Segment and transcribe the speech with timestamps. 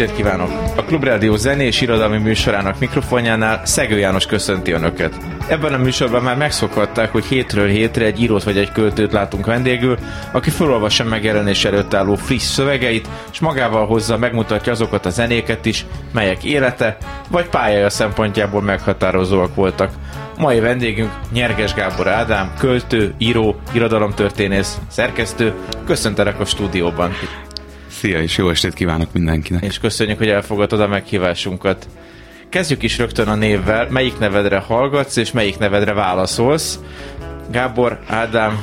[0.00, 0.50] estét kívánok!
[0.76, 5.14] A Klubrádió zené és irodalmi műsorának mikrofonjánál Szegő János köszönti Önöket.
[5.48, 9.98] Ebben a műsorban már megszokhatták, hogy hétről hétre egy írót vagy egy költőt látunk vendégül,
[10.32, 15.86] aki felolvassa megjelenés előtt álló friss szövegeit, és magával hozza megmutatja azokat a zenéket is,
[16.12, 16.96] melyek élete
[17.30, 19.90] vagy pályája szempontjából meghatározóak voltak.
[20.36, 25.52] Mai vendégünk Nyerges Gábor Ádám, költő, író, irodalomtörténész, szerkesztő.
[25.86, 27.12] Köszöntelek a stúdióban.
[27.98, 29.64] Szia, és jó estét kívánok mindenkinek.
[29.64, 31.88] És köszönjük, hogy elfogadod a meghívásunkat.
[32.48, 33.86] Kezdjük is rögtön a névvel.
[33.90, 36.78] Melyik nevedre hallgatsz, és melyik nevedre válaszolsz?
[37.50, 38.62] Gábor, Ádám,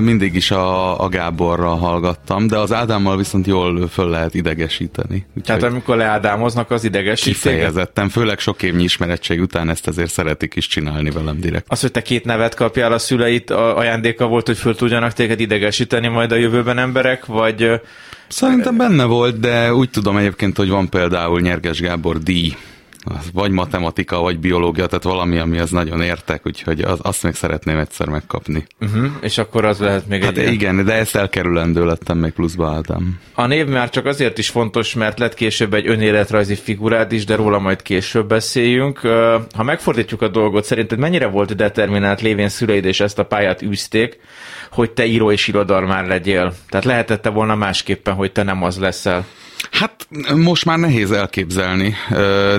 [0.00, 5.26] mindig is a, a Gáborra hallgattam, de az Ádámmal viszont jól föl lehet idegesíteni.
[5.36, 10.54] Úgy Tehát amikor leádámoznak, az idegesít Kifejezetten, főleg sok évnyi ismerettség után ezt azért szeretik
[10.54, 11.66] is csinálni velem direkt.
[11.68, 15.40] Az, hogy te két nevet kapjál a szüleit, a ajándéka volt, hogy föl tudjanak téged
[15.40, 17.80] idegesíteni majd a jövőben emberek, vagy...
[18.28, 22.56] Szerintem benne volt, de úgy tudom egyébként, hogy van például Nyerges Gábor díj
[23.32, 27.78] vagy matematika, vagy biológia, tehát valami, ami az nagyon értek, úgyhogy az, azt még szeretném
[27.78, 28.66] egyszer megkapni.
[28.80, 32.68] Uh-huh, és akkor az lehet még hát egy igen, de ezt elkerülendő lettem még pluszba
[32.68, 33.18] álltam.
[33.34, 37.34] A név már csak azért is fontos, mert lett később egy önéletrajzi figurád is, de
[37.34, 38.98] róla majd később beszéljünk.
[39.54, 44.18] Ha megfordítjuk a dolgot, szerinted mennyire volt determinált lévén szüleid és ezt a pályát űzték,
[44.70, 46.54] hogy te író és irodalmár legyél?
[46.68, 49.24] Tehát lehetette volna másképpen, hogy te nem az leszel?
[49.70, 51.94] Hát most már nehéz elképzelni,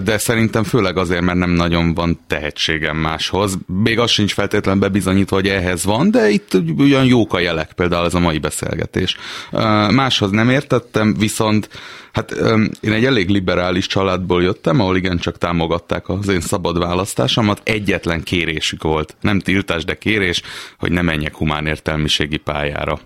[0.04, 3.58] de szerintem főleg azért, mert nem nagyon van tehetségem máshoz.
[3.84, 8.06] Még az sincs feltétlenül bebizonyítva, hogy ehhez van, de itt olyan jók a jelek, például
[8.06, 9.18] ez a mai beszélgetés.
[9.92, 11.70] Máshoz nem értettem, viszont
[12.12, 12.32] hát
[12.82, 17.62] én egy elég liberális családból jöttem, ahol igencsak támogatták az én szabad választásomat.
[17.64, 20.42] Egyetlen kérésük volt, nem tiltás, de kérés,
[20.78, 23.00] hogy ne menjek humán értelmiségi pályára.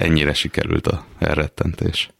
[0.00, 2.10] Ennyire sikerült a elrettentés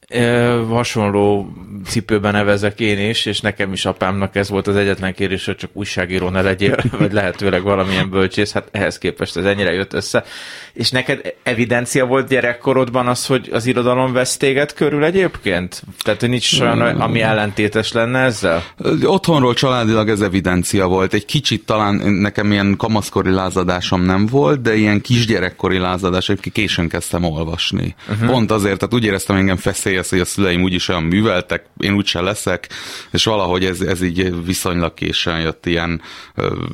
[0.68, 1.52] hasonló
[1.86, 5.70] cipőben nevezek én is, és nekem is apámnak ez volt az egyetlen kérés, hogy csak
[5.72, 10.24] újságíró ne legyél, vagy lehetőleg valamilyen bölcsész, hát ehhez képest ez ennyire jött össze.
[10.72, 15.82] És neked evidencia volt gyerekkorodban az, hogy az irodalom vesz téged körül egyébként?
[16.02, 18.64] Tehát, hogy nincs olyan, ami ellentétes lenne ezzel?
[19.04, 21.14] Otthonról családilag ez evidencia volt.
[21.14, 26.88] Egy kicsit talán nekem ilyen kamaszkori lázadásom nem volt, de ilyen kisgyerekkori lázadás, hogy későn
[26.88, 27.94] kezdtem olvasni.
[28.10, 28.30] Uh-huh.
[28.30, 31.94] Pont azért, tehát úgy éreztem engem feszélyes az, hogy a szüleim úgyis olyan műveltek, én
[31.94, 32.68] úgyse leszek,
[33.10, 36.00] és valahogy ez, ez így viszonylag későn jött ilyen,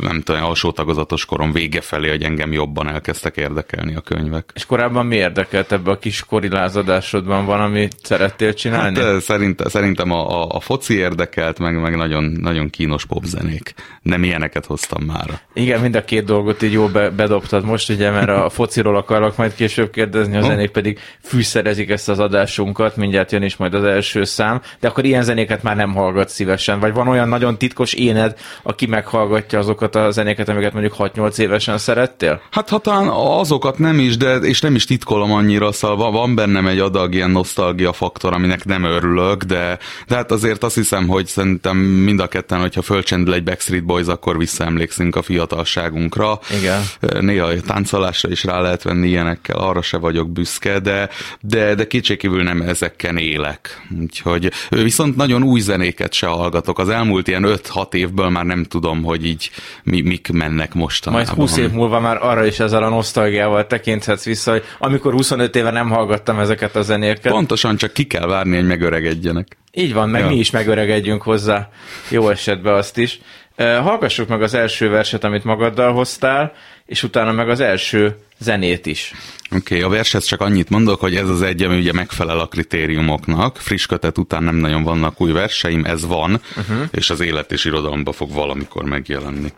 [0.00, 4.50] nem tudom, alsó tagozatos korom vége felé, hogy engem jobban elkezdtek érdekelni a könyvek.
[4.54, 7.44] És korábban mi érdekelt ebbe a kis korilázadásodban?
[7.44, 9.00] Van, amit szerettél csinálni?
[9.00, 13.74] Hát, szerint, szerintem a, a, a foci érdekelt, meg, meg nagyon, nagyon kínos popzenék.
[14.02, 15.40] Nem ilyeneket hoztam már.
[15.54, 19.36] Igen, mind a két dolgot így jól be, bedobtad most, ugye, mert a fociról akarok
[19.36, 23.74] majd később kérdezni, a zenék pedig fűszerezik ezt az adásunkat, mindjárt mindjárt jön is majd
[23.74, 27.58] az első szám, de akkor ilyen zenéket már nem hallgat szívesen, vagy van olyan nagyon
[27.58, 32.40] titkos éned, aki meghallgatja azokat a zenéket, amiket mondjuk 6-8 évesen szerettél?
[32.50, 36.66] Hát ha talán azokat nem is, de és nem is titkolom annyira, szóval van bennem
[36.66, 41.26] egy adag ilyen nosztalgia faktor, aminek nem örülök, de, de hát azért azt hiszem, hogy
[41.26, 46.38] szerintem mind a ketten, hogyha fölcsendül egy Backstreet Boys, akkor visszaemlékszünk a fiatalságunkra.
[46.58, 46.82] Igen.
[47.20, 51.08] Néha a táncolásra is rá lehet venni ilyenekkel, arra se vagyok büszke, de,
[51.40, 53.82] de, de kétségkívül nem ezekkel ezeken élek.
[54.00, 56.78] Úgyhogy viszont nagyon új zenéket se hallgatok.
[56.78, 59.50] Az elmúlt ilyen 5-6 évből már nem tudom, hogy így
[59.82, 61.24] mi, mik mennek mostanában.
[61.26, 65.56] Majd 20 év múlva már arra is ezzel a nosztalgiával tekinthetsz vissza, hogy amikor 25
[65.56, 67.32] éve nem hallgattam ezeket a zenéket.
[67.32, 69.56] Pontosan, csak ki kell várni, hogy megöregedjenek.
[69.72, 70.28] Így van, meg ja.
[70.28, 71.68] mi is megöregedjünk hozzá,
[72.10, 73.20] jó esetben azt is.
[73.56, 76.52] Hallgassuk meg az első verset, amit magaddal hoztál,
[76.88, 79.12] és utána meg az első zenét is.
[79.50, 82.46] Oké, okay, a vershez csak annyit mondok, hogy ez az egy, ami ugye megfelel a
[82.46, 83.56] kritériumoknak.
[83.56, 86.88] Friss kötet után nem nagyon vannak új verseim, ez van, uh-huh.
[86.90, 89.52] és az élet és irodalomba fog valamikor megjelenni.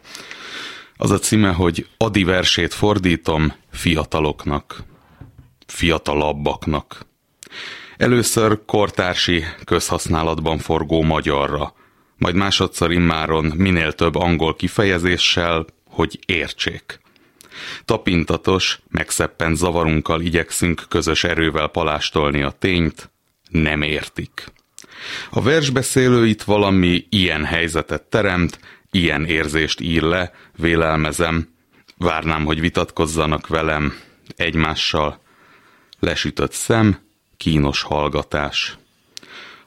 [0.97, 4.83] Az a címe, hogy Adi versét fordítom fiataloknak,
[5.67, 7.07] fiatalabbaknak.
[7.97, 11.75] Először kortársi közhasználatban forgó magyarra,
[12.17, 17.01] majd másodszor immáron minél több angol kifejezéssel, hogy értsék.
[17.85, 23.11] Tapintatos, megszeppent zavarunkkal igyekszünk közös erővel palástolni a tényt,
[23.49, 24.45] nem értik.
[25.31, 28.59] A versbeszélő itt valami ilyen helyzetet teremt,
[28.91, 31.49] ilyen érzést ír le, vélelmezem,
[31.97, 33.99] várnám, hogy vitatkozzanak velem,
[34.37, 35.21] egymással.
[35.99, 36.99] Lesütött szem,
[37.37, 38.79] kínos hallgatás.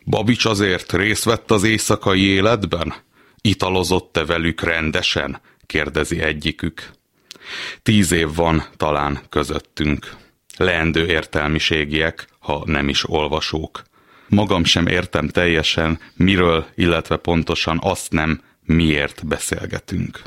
[0.05, 2.93] Babics azért részt vett az éjszakai életben?
[3.41, 5.41] Italozott-e velük rendesen?
[5.65, 6.91] kérdezi egyikük.
[7.83, 10.15] Tíz év van talán közöttünk.
[10.57, 13.83] Leendő értelmiségiek, ha nem is olvasók.
[14.27, 20.21] Magam sem értem teljesen, miről, illetve pontosan azt nem, miért beszélgetünk.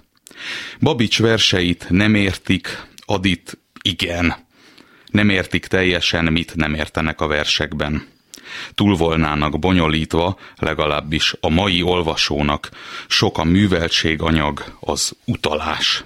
[0.81, 4.35] Babics verseit nem értik, Adit igen.
[5.07, 8.07] Nem értik teljesen, mit nem értenek a versekben.
[8.75, 12.71] Túl volnának bonyolítva, legalábbis a mai olvasónak
[13.09, 16.05] sok a műveltséganyag, az utalás.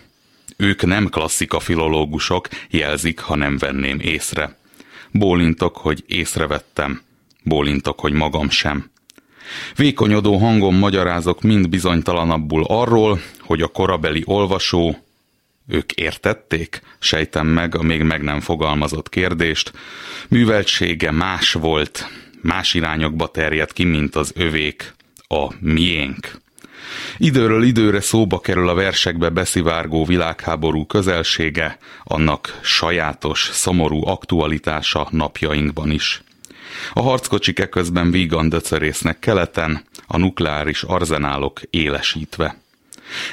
[0.61, 4.57] Ők nem klasszika filológusok, jelzik, ha nem venném észre.
[5.11, 7.01] Bólintok, hogy észrevettem.
[7.43, 8.91] Bólintok, hogy magam sem.
[9.77, 14.97] Vékonyodó hangon magyarázok mind bizonytalanabbul arról, hogy a korabeli olvasó,
[15.69, 16.83] ők értették?
[16.99, 19.73] Sejtem meg a még meg nem fogalmazott kérdést.
[20.29, 22.09] Műveltsége más volt,
[22.43, 24.95] más irányokba terjedt ki, mint az övék,
[25.29, 26.41] a miénk.
[27.16, 36.22] Időről időre szóba kerül a versekbe beszivárgó világháború közelsége, annak sajátos, szomorú aktualitása napjainkban is.
[36.92, 42.56] A harckocsik eközben vígan döcörésznek keleten, a nukleáris arzenálok élesítve.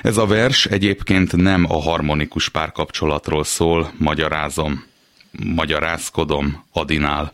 [0.01, 4.83] Ez a vers egyébként nem a harmonikus párkapcsolatról szól, magyarázom,
[5.31, 7.33] magyarázkodom Adinál.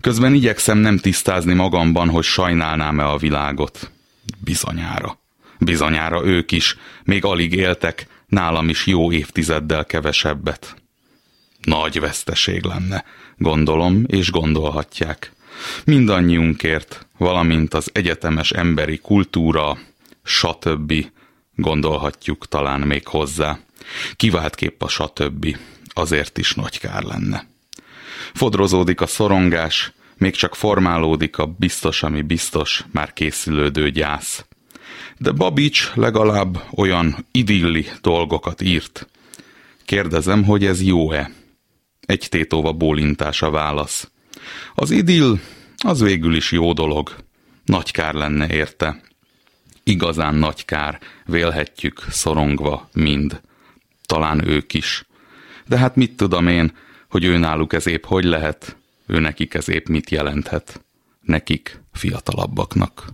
[0.00, 3.90] Közben igyekszem nem tisztázni magamban, hogy sajnálnám-e a világot.
[4.38, 5.23] Bizonyára.
[5.64, 10.74] Bizonyára ők is, még alig éltek, nálam is jó évtizeddel kevesebbet.
[11.62, 13.04] Nagy veszteség lenne,
[13.36, 15.32] gondolom és gondolhatják.
[15.84, 19.78] Mindannyiunkért, valamint az egyetemes emberi kultúra,
[20.22, 20.92] stb.
[21.54, 23.58] gondolhatjuk talán még hozzá.
[24.16, 25.56] Kiváltképp a stb.
[25.88, 27.46] azért is nagy kár lenne.
[28.34, 34.44] Fodrozódik a szorongás, még csak formálódik a biztos, ami biztos, már készülődő gyász.
[35.18, 39.08] De Babics legalább olyan idilli dolgokat írt.
[39.84, 41.30] Kérdezem, hogy ez jó-e?
[42.00, 44.10] Egy tétóva bólintás a válasz.
[44.74, 45.38] Az idill
[45.76, 47.16] az végül is jó dolog.
[47.64, 49.00] Nagy kár lenne érte.
[49.82, 53.40] Igazán nagy kár, vélhetjük szorongva mind.
[54.06, 55.06] Talán ők is.
[55.66, 56.72] De hát mit tudom én,
[57.08, 58.76] hogy ő náluk ez épp hogy lehet,
[59.06, 60.84] ő nekik ez épp mit jelenthet.
[61.20, 63.04] Nekik fiatalabbaknak.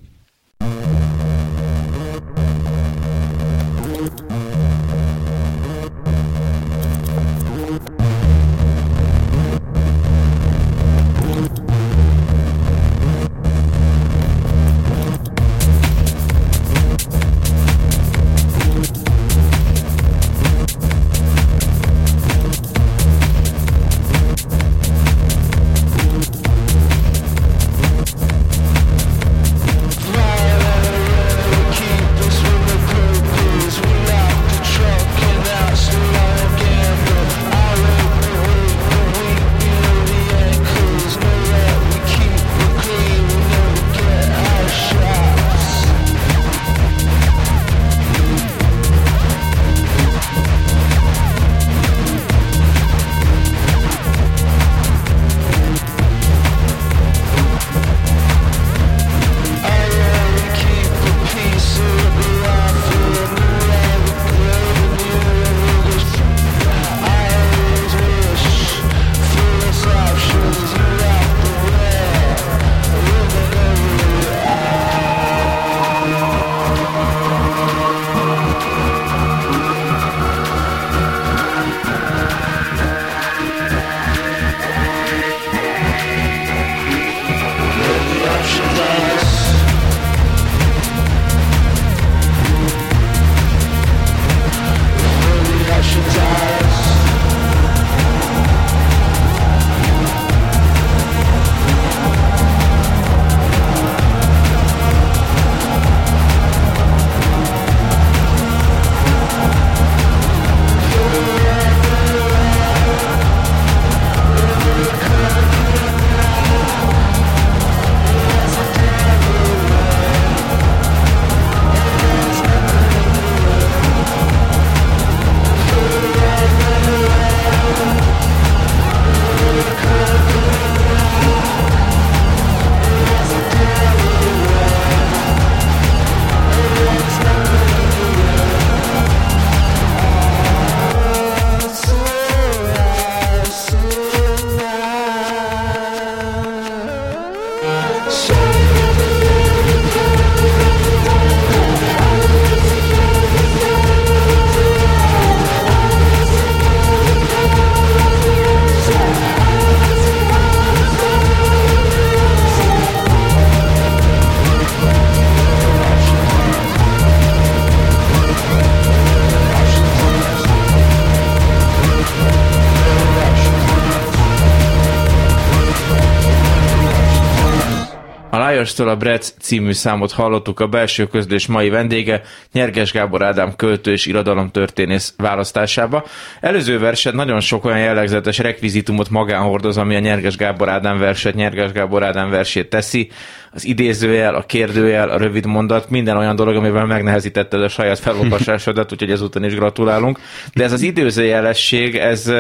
[178.81, 182.23] Liars-től a Brett című számot hallottuk a belső közlés mai vendége,
[182.53, 186.05] Nyerges Gábor Ádám költő és irodalomtörténész választásába.
[186.41, 191.35] Előző verset nagyon sok olyan jellegzetes rekvizitumot magán hordoz, ami a Nyerges Gábor Ádám verset,
[191.35, 193.11] Nyerges Gábor Ádám versét teszi.
[193.53, 198.91] Az idézőjel, a kérdőjel, a rövid mondat, minden olyan dolog, amivel megnehezítetted a saját felolvasásodat,
[198.93, 200.19] úgyhogy ezúton is gratulálunk.
[200.55, 202.33] De ez az időzőjelesség, ez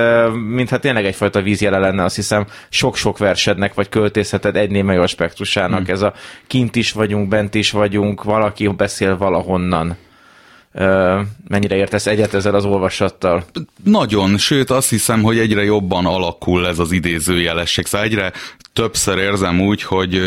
[0.46, 5.84] mintha tényleg egyfajta vízjele lenne, azt hiszem sok-sok versednek, vagy költészeted egy némely aspektusának.
[5.84, 5.94] Hmm.
[5.94, 6.12] Ez a
[6.46, 9.96] kint is vagyunk, bent is vagyunk, valaki beszél valahonnan
[11.48, 13.44] mennyire értesz egyet ezzel az olvasattal?
[13.84, 17.86] Nagyon, sőt azt hiszem, hogy egyre jobban alakul ez az idézőjelesség.
[17.86, 18.32] Szóval egyre
[18.72, 20.20] többször érzem úgy, hogy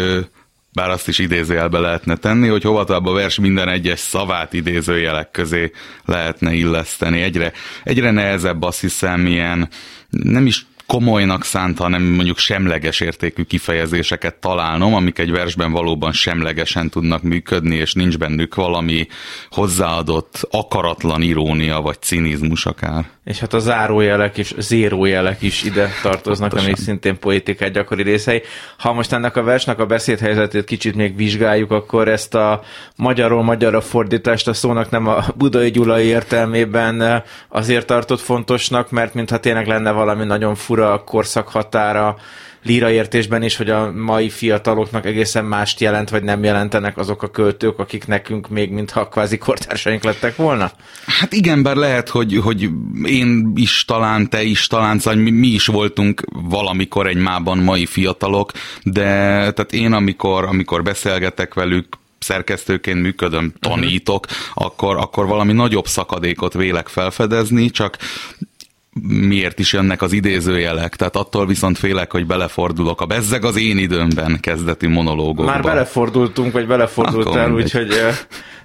[0.73, 5.71] bár azt is idézőjelbe lehetne tenni, hogy hovatalba vers minden egyes szavát idézőjelek közé
[6.05, 7.21] lehetne illeszteni.
[7.21, 7.51] Egyre,
[7.83, 9.69] egyre nehezebb azt hiszem ilyen,
[10.09, 16.89] nem is komolynak szánt, hanem mondjuk semleges értékű kifejezéseket találnom, amik egy versben valóban semlegesen
[16.89, 19.07] tudnak működni, és nincs bennük valami
[19.49, 23.09] hozzáadott akaratlan irónia vagy cinizmus akár.
[23.23, 26.65] És hát a zárójelek és zérójelek is ide tartoznak, Pontosan.
[26.65, 28.41] amik szintén poétikát gyakori részei.
[28.77, 32.61] Ha most ennek a versnek a beszédhelyzetét kicsit még vizsgáljuk, akkor ezt a
[32.95, 39.39] magyarról magyarra fordítást a szónak nem a budai gyulai értelmében azért tartott fontosnak, mert mintha
[39.39, 42.15] tényleg lenne valami nagyon fura fura korszak határa
[42.63, 47.79] líraértésben is, hogy a mai fiataloknak egészen mást jelent, vagy nem jelentenek azok a költők,
[47.79, 50.71] akik nekünk még mintha kvázi kortársaink lettek volna?
[51.05, 52.69] Hát igen, bár lehet, hogy, hogy
[53.05, 57.85] én is talán, te is talán, szóval mi, mi is voltunk valamikor egy mában mai
[57.85, 58.51] fiatalok,
[58.83, 59.03] de
[59.51, 64.65] tehát én amikor, amikor beszélgetek velük, szerkesztőként működöm, tanítok, uh-huh.
[64.65, 67.97] akkor, akkor valami nagyobb szakadékot vélek felfedezni, csak
[69.01, 73.77] miért is jönnek az idézőjelek, tehát attól viszont félek, hogy belefordulok a bezzeg az én
[73.77, 75.43] időmben kezdeti monológokba.
[75.43, 77.89] Már belefordultunk, vagy belefordultál, úgyhogy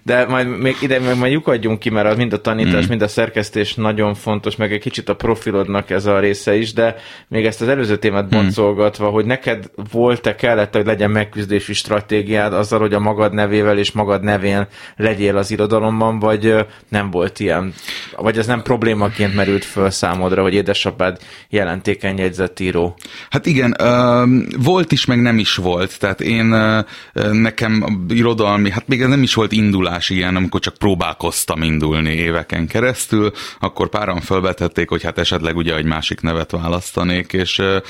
[0.02, 2.88] de majd még ide meg majd lyukadjunk ki, mert mind a tanítás, mm.
[2.88, 6.96] mind a szerkesztés nagyon fontos, meg egy kicsit a profilodnak ez a része is, de
[7.28, 8.28] még ezt az előző témát mm.
[8.28, 13.92] boncolgatva, hogy neked volt-e kellett, hogy legyen megküzdési stratégiád azzal, hogy a magad nevével és
[13.92, 16.54] magad nevén legyél az irodalomban, vagy
[16.88, 17.72] nem volt ilyen?
[18.16, 22.96] Vagy ez nem problémaként merült föl számodra, hogy édesapád jelentékeny jegyzetíró?
[23.30, 23.76] Hát igen,
[24.58, 25.98] volt is, meg nem is volt.
[25.98, 26.54] Tehát én
[27.32, 32.66] nekem irodalmi, hát még nem is volt indulás indulás ilyen, amikor csak próbálkoztam indulni éveken
[32.66, 37.58] keresztül, akkor páran felvetették, hogy hát esetleg ugye egy másik nevet választanék, és...
[37.58, 37.82] A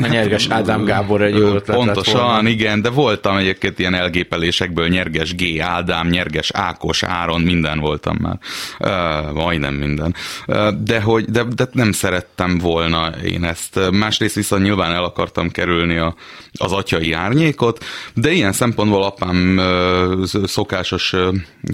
[0.00, 5.60] hát, nyerges Ádám Gábor egy jó Pontosan, igen, de voltam egyébként ilyen elgépelésekből, nyerges G.
[5.60, 8.38] Ádám, nyerges Ákos, Áron, minden voltam már.
[8.78, 10.14] Uh, majdnem minden.
[10.46, 13.90] Uh, de, hogy, de, de nem szerettem volna én ezt.
[13.90, 16.14] Másrészt viszont nyilván el akartam kerülni a,
[16.52, 21.18] az atyai árnyékot, de ilyen szempontból apám uh, szokásos kis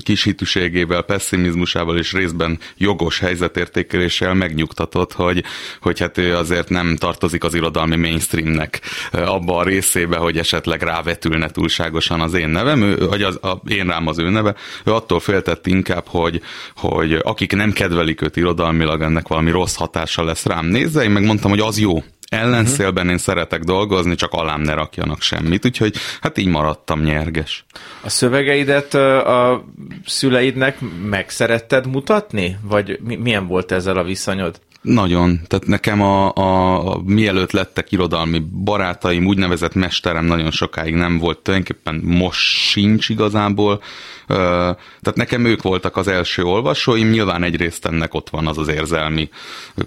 [0.04, 5.44] hitűségével, pessimizmusával és részben jogos helyzetértékeléssel megnyugtatott, hogy,
[5.80, 8.80] hogy hát ő azért nem tartozik az irodalmi mainstreamnek
[9.12, 13.86] abba a részébe, hogy esetleg rávetülne túlságosan az én nevem, ő, vagy az, a, én
[13.86, 14.54] rám az ő neve.
[14.84, 16.40] Ő attól féltett inkább, hogy,
[16.76, 21.02] hogy akik nem kedvelik őt irodalmilag, ennek valami rossz hatása lesz rám nézze.
[21.02, 25.94] Én megmondtam, hogy az jó, Ellenszélben én szeretek dolgozni, csak alám ne rakjanak semmit, úgyhogy
[26.20, 27.64] hát így maradtam nyerges.
[28.02, 29.64] A szövegeidet a
[30.06, 30.76] szüleidnek
[31.08, 32.56] megszeretted mutatni?
[32.62, 34.60] Vagy milyen volt ezzel a viszonyod?
[34.84, 35.40] Nagyon.
[35.46, 41.38] Tehát nekem a, a, a mielőtt lettek irodalmi barátaim, úgynevezett mesterem nagyon sokáig nem volt,
[41.38, 43.82] tulajdonképpen most sincs igazából.
[44.26, 49.28] Tehát nekem ők voltak az első olvasóim, nyilván egyrészt ennek ott van az az érzelmi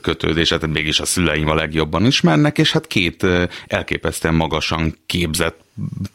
[0.01, 3.25] kötődés, tehát mégis a szüleim a legjobban ismernek, és hát két
[3.67, 5.66] elképesztően magasan képzett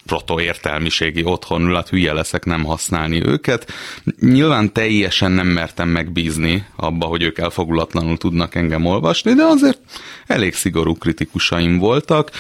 [0.07, 3.73] proto-értelmiségi otthon, hát hülye leszek nem használni őket.
[4.21, 9.79] Nyilván teljesen nem mertem megbízni abba, hogy ők elfogulatlanul tudnak engem olvasni, de azért
[10.27, 12.31] elég szigorú kritikusaim voltak,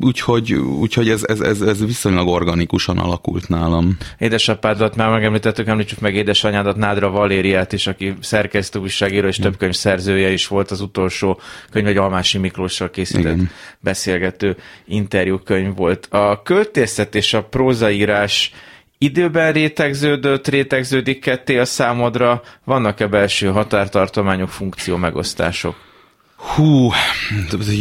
[0.00, 3.96] úgyhogy, úgyhogy ez, ez, ez, ez viszonylag organikusan alakult nálam.
[4.18, 9.74] Édesapádat már megemlítettük, említsük meg édesanyádat, Nádra Valériát is, aki szerkesztő, újságíró és több könyv
[9.74, 11.40] szerzője is volt az utolsó
[11.70, 13.50] könyv, egy Almási Miklóssal készített Igen.
[13.80, 16.03] beszélgető interjúkönyv volt.
[16.10, 18.52] A költészet és a prózaírás
[18.98, 25.93] időben rétegződött, rétegződik ketté a számodra, vannak-e belső határtartományok, funkció megosztások?
[26.44, 26.90] Hú,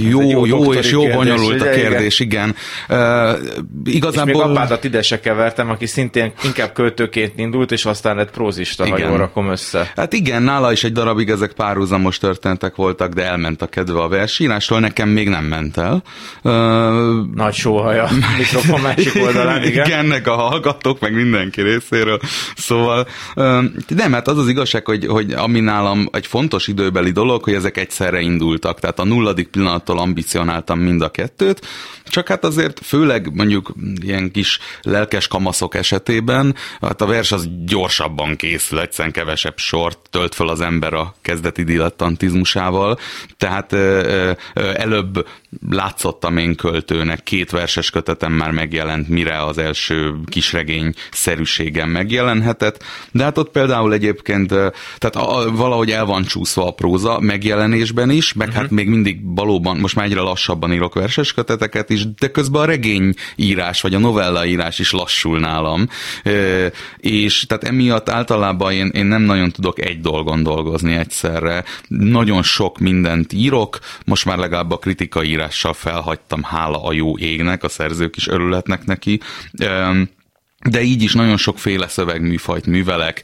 [0.10, 2.56] jó, jó, jó és jó kérdés, bonyolult a kérdés, igen.
[2.88, 3.00] igen.
[3.00, 3.38] Uh,
[3.84, 4.34] igazából...
[4.34, 8.86] És még apádat ide se kevertem, aki szintén inkább költőként indult, és aztán lett prózista,
[8.86, 9.02] igen.
[9.02, 9.92] ha jól rakom össze.
[9.96, 14.08] Hát igen, nála is egy darabig ezek párhuzamos történetek voltak, de elment a kedve a
[14.08, 16.04] versírástól, nekem még nem ment el.
[16.44, 16.54] Uh,
[17.36, 19.86] Nagy sóhaja mikrofon másik oldalán, igen.
[19.86, 22.20] Igennek a hallgatók, meg mindenki részéről.
[22.56, 27.44] Szóval uh, nem, hát az az igazság, hogy, hogy ami nálam egy fontos időbeli dolog,
[27.44, 31.66] hogy ezek egyszerre indul indultak, tehát a nulladik pillanattól ambicionáltam mind a kettőt,
[32.06, 38.36] csak hát azért főleg mondjuk ilyen kis lelkes kamaszok esetében, hát a vers az gyorsabban
[38.36, 43.00] készül, egyszerűen kevesebb sort tölt fel az ember a kezdeti dilettantizmusával,
[43.38, 43.74] tehát
[44.54, 45.28] előbb
[45.70, 53.24] látszottam én költőnek, két verses kötetem már megjelent, mire az első kisregény szerűségem megjelenhetett, de
[53.24, 54.48] hát ott például egyébként,
[54.98, 58.62] tehát a, valahogy el van csúszva a próza megjelenésben is, meg uh-huh.
[58.62, 62.66] hát még mindig valóban, most már egyre lassabban írok verses köteteket is, de közben a
[62.66, 65.88] regény írás, vagy a novella írás is lassul nálam,
[66.98, 71.64] és tehát emiatt általában én, én nem nagyon tudok egy dolgon dolgozni egyszerre.
[71.88, 77.64] Nagyon sok mindent írok, most már legalább a kritikai írással felhagytam, hála a jó égnek,
[77.64, 79.20] a szerzők is örülhetnek neki
[80.70, 83.24] de így is nagyon sokféle szövegműfajt művelek,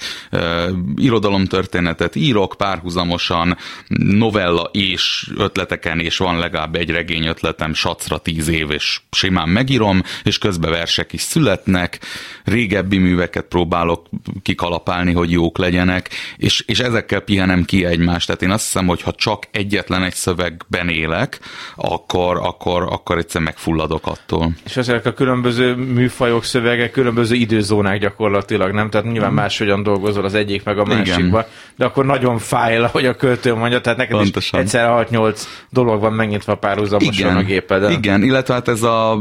[0.95, 3.57] irodalomtörténetet írok párhuzamosan,
[3.97, 10.03] novella és ötleteken, és van legalább egy regény ötletem, sacra tíz év, és simán megírom,
[10.23, 11.99] és közben versek is születnek,
[12.43, 14.05] régebbi műveket próbálok
[14.41, 18.25] kikalapálni, hogy jók legyenek, és, és ezekkel pihenem ki egymást.
[18.25, 21.39] Tehát én azt hiszem, hogy ha csak egyetlen egy szövegben élek,
[21.75, 24.51] akkor, akkor, akkor egyszer megfulladok attól.
[24.65, 28.89] És ezek a különböző műfajok, szövegek, különböző különböző időzónák gyakorlatilag, nem?
[28.89, 29.39] Tehát nyilván mhm.
[29.39, 33.81] máshogyan dolgozol az egyik meg a másikba, de akkor nagyon fáj, hogy a költő mondja,
[33.81, 34.59] tehát neked Pontosan.
[34.59, 37.91] is egyszer 6-8 dolog van megnyitva párhuzamosan a gépeden.
[37.91, 39.19] Igen, illetve hát ez a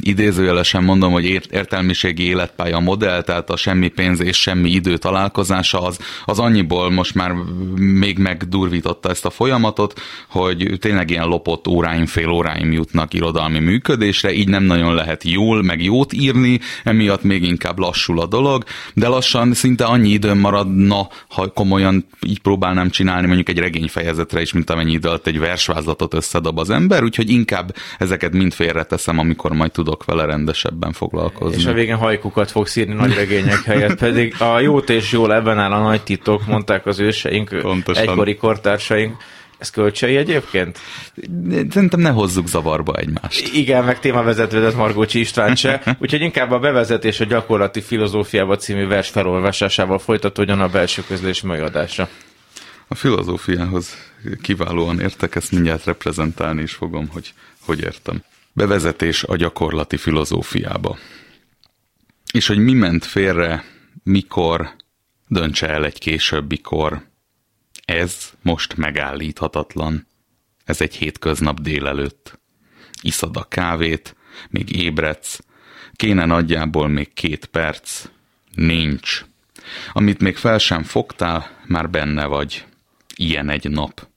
[0.00, 5.98] idézőjelesen mondom, hogy értelmiségi életpálya modell, tehát a semmi pénz és semmi idő találkozása az,
[6.24, 7.32] az annyiból most már
[7.76, 14.32] még megdurvította ezt a folyamatot, hogy tényleg ilyen lopott óráim, fél óráim jutnak irodalmi működésre,
[14.32, 19.08] így nem nagyon lehet jól, meg jót írni, emiatt még inkább lassul a dolog, de
[19.08, 24.70] lassan szinte annyi időm maradna, ha komolyan így próbálnám csinálni mondjuk egy regényfejezetre is, mint
[24.70, 29.72] amennyi idő alatt egy versvázlatot összedob az ember, úgyhogy inkább ezeket mind félreteszem, amikor majd
[29.72, 31.56] tudok vele rendesebben foglalkozni.
[31.56, 35.58] És a végén hajkukat fogsz írni nagy regények helyett, pedig a jót és jól ebben
[35.58, 38.08] áll a nagy titok, mondták az őseink, Pontosan.
[38.08, 39.16] egykori kortársaink.
[39.58, 40.78] Ez kölcsei egyébként?
[41.70, 43.54] Szerintem ne hozzuk zavarba egymást.
[43.54, 49.08] Igen, meg témavezetődet Margócsi István se, úgyhogy inkább a bevezetés a gyakorlati filozófiába című vers
[49.08, 52.08] felolvasásával folytatódjon a belső közlés mai adása.
[52.88, 53.96] A filozófiához
[54.42, 57.32] kiválóan értek, ezt mindjárt reprezentálni is fogom, hogy
[57.68, 58.22] hogy értem.
[58.52, 60.98] Bevezetés a gyakorlati filozófiába.
[62.32, 63.64] És hogy mi ment félre,
[64.02, 64.70] mikor,
[65.26, 67.02] döntse el egy későbbikor,
[67.88, 70.06] ez most megállíthatatlan.
[70.64, 72.38] Ez egy hétköznap délelőtt.
[73.02, 74.16] Iszad a kávét,
[74.48, 75.40] még ébredsz,
[75.92, 78.04] kéne nagyjából még két perc.
[78.54, 79.24] Nincs.
[79.92, 82.64] Amit még fel sem fogtál, már benne vagy.
[83.14, 84.08] Ilyen egy nap.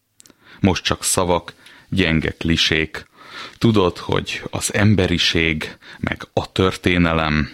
[0.60, 1.54] Most csak szavak,
[1.90, 3.06] gyenge klisék.
[3.58, 7.52] Tudod, hogy az emberiség, meg a történelem,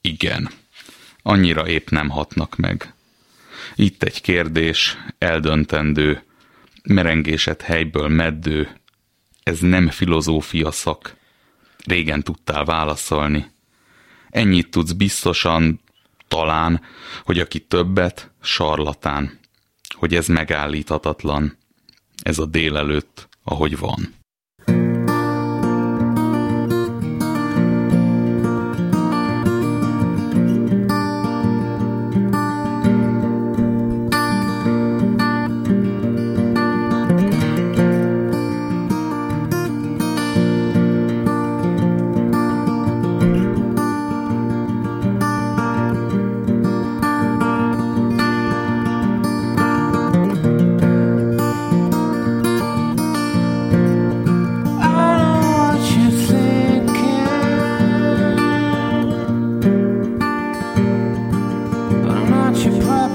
[0.00, 0.50] igen,
[1.22, 2.94] annyira épp nem hatnak meg.
[3.74, 6.22] Itt egy kérdés, eldöntendő,
[6.82, 8.68] merengéset helyből meddő,
[9.42, 11.16] ez nem filozófia szak.
[11.86, 13.50] Régen tudtál válaszolni.
[14.30, 15.80] Ennyit tudsz biztosan,
[16.28, 16.80] talán,
[17.24, 19.38] hogy aki többet, sarlatán.
[19.88, 21.56] Hogy ez megállíthatatlan.
[22.22, 24.14] Ez a délelőtt, ahogy van.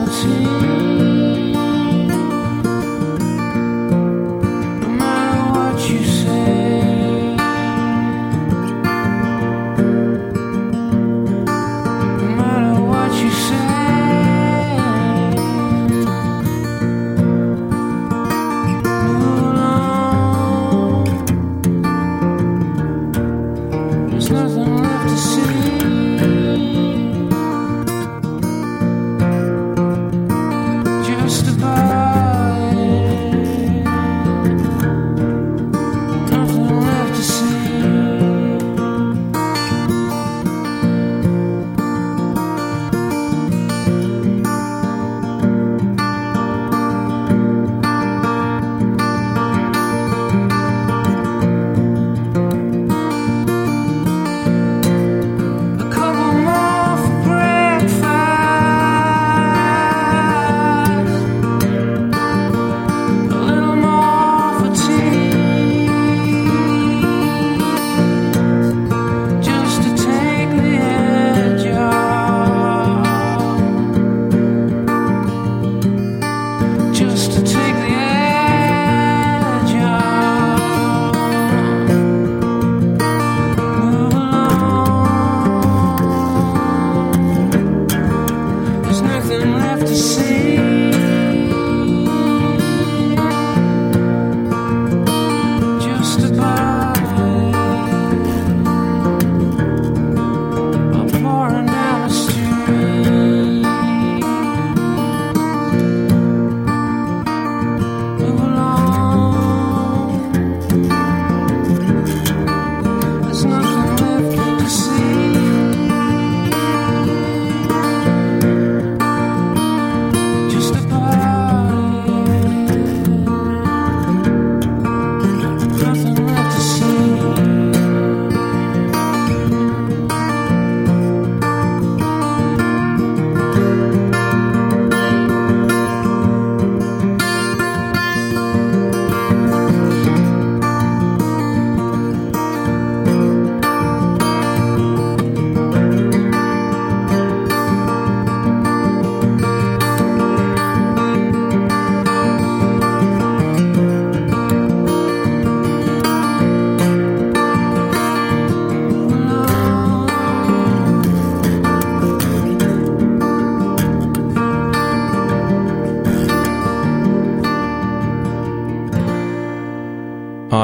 [0.10, 0.97] 情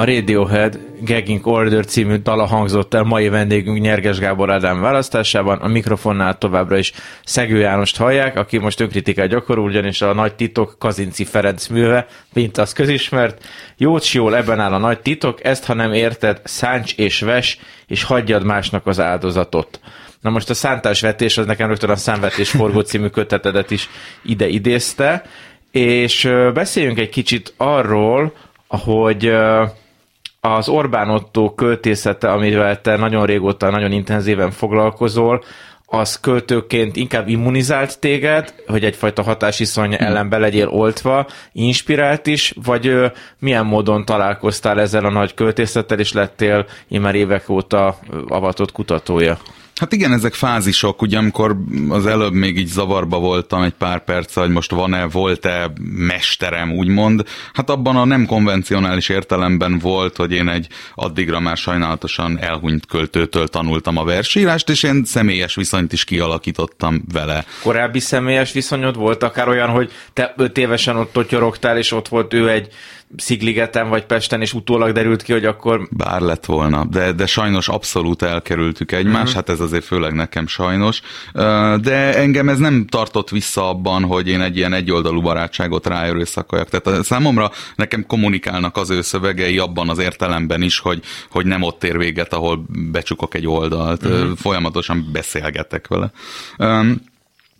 [0.05, 5.57] Radiohead Gagging Order című dala hangzott el mai vendégünk Nyerges Gábor Ádám választásában.
[5.57, 6.91] A mikrofonnál továbbra is
[7.23, 12.57] Szegő Jánost hallják, aki most önkritikát gyakorol, ugyanis a nagy titok Kazinci Ferenc műve, mint
[12.57, 13.45] az közismert.
[13.77, 18.03] Jócs jól ebben áll a nagy titok, ezt ha nem érted, száncs és ves, és
[18.03, 19.79] hagyjad másnak az áldozatot.
[20.21, 23.89] Na most a szántásvetés, az nekem rögtön a számvetés forgó című kötetedet is
[24.21, 25.23] ide idézte,
[25.71, 28.33] és beszéljünk egy kicsit arról,
[28.67, 29.31] hogy
[30.47, 35.43] az Orbán Otto költészete, amivel te nagyon régóta, nagyon intenzíven foglalkozol,
[35.85, 43.11] az költőként inkább immunizált téged, hogy egyfajta hatásiszony ellen be legyél oltva, inspirált is, vagy
[43.39, 49.37] milyen módon találkoztál ezzel a nagy költészettel, és lettél immár évek óta avatott kutatója?
[49.75, 51.57] Hát igen, ezek fázisok, ugye amikor
[51.89, 57.23] az előbb még így zavarba voltam egy pár perc, hogy most van-e, volt-e mesterem, úgymond,
[57.53, 63.47] hát abban a nem konvencionális értelemben volt, hogy én egy addigra már sajnálatosan elhunyt költőtől
[63.47, 67.45] tanultam a versírást, és én személyes viszonyt is kialakítottam vele.
[67.61, 72.33] Korábbi személyes viszonyod volt akár olyan, hogy te öt évesen ott totyorogtál, és ott volt
[72.33, 72.67] ő egy
[73.15, 75.87] Szigligeten vagy Pesten, és utólag derült ki, hogy akkor...
[75.91, 79.33] Bár lett volna, de, de sajnos abszolút elkerültük egymást, uh-huh.
[79.33, 81.01] hát ez azért főleg nekem sajnos.
[81.81, 86.69] De engem ez nem tartott vissza abban, hogy én egy ilyen egyoldalú barátságot ráerőszakoljak.
[86.69, 91.83] Tehát számomra nekem kommunikálnak az ő szövegei abban az értelemben is, hogy, hogy nem ott
[91.83, 94.05] ér véget, ahol becsukok egy oldalt.
[94.05, 94.37] Uh-huh.
[94.37, 96.11] Folyamatosan beszélgetek vele.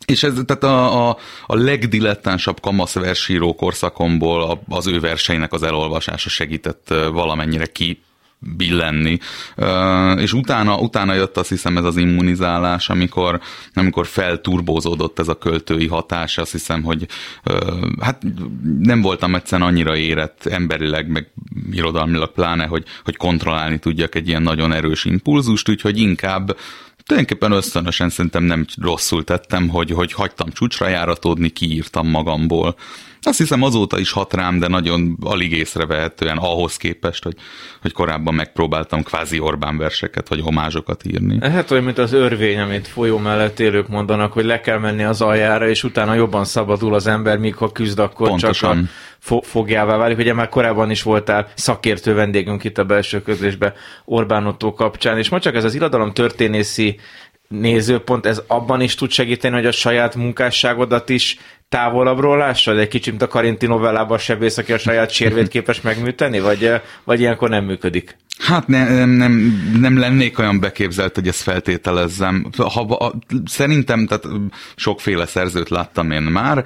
[0.06, 6.30] És ez tehát a, a, a legdilettánsabb kamasz versíró korszakomból az ő verseinek az elolvasása
[6.30, 8.02] segített valamennyire ki
[8.56, 9.18] billenni.
[10.18, 13.39] És utána, utána jött azt hiszem ez az immunizálás, amikor,
[13.74, 17.08] amikor felturbózódott ez a költői hatás, azt hiszem, hogy
[18.00, 18.24] hát
[18.80, 21.32] nem voltam egyszerűen annyira érett emberileg, meg
[21.72, 26.58] irodalmilag pláne, hogy, hogy kontrollálni tudjak egy ilyen nagyon erős impulzust, úgyhogy inkább
[27.06, 32.76] tulajdonképpen ösztönösen szerintem nem rosszul tettem, hogy, hogy hagytam csúcsra járatódni, kiírtam magamból.
[33.24, 37.36] Azt hiszem azóta is hat rám, de nagyon alig észrevehetően ahhoz képest, hogy,
[37.82, 41.50] hogy korábban megpróbáltam kvázi Orbán verseket vagy homázsokat írni.
[41.50, 45.22] Hát olyan, mint az örvény, amit folyó mellett élők mondanak, hogy le kell menni az
[45.22, 48.76] aljára, és utána jobban szabadul az ember, míg ha küzd, akkor Pontosan.
[48.76, 50.18] csak a fo- fogjává válik.
[50.18, 53.74] Ugye már korábban is voltál szakértő vendégünk itt a belső közlésbe
[54.06, 57.00] Orbán Otto kapcsán, és ma csak ez az irodalom történészi
[57.48, 61.38] nézőpont, ez abban is tud segíteni, hogy a saját munkásságodat is
[61.74, 62.78] távolabbról lássad?
[62.78, 66.72] Egy kicsit, a Karinti novellában a sebész, aki a saját sérvét képes megműteni, vagy,
[67.04, 68.18] vagy ilyenkor nem működik?
[68.40, 69.32] Hát ne, nem, nem,
[69.80, 72.46] nem lennék olyan beképzelt, hogy ezt feltételezzem.
[72.58, 73.14] Ha,
[73.46, 74.28] szerintem, tehát
[74.76, 76.66] sokféle szerzőt láttam én már,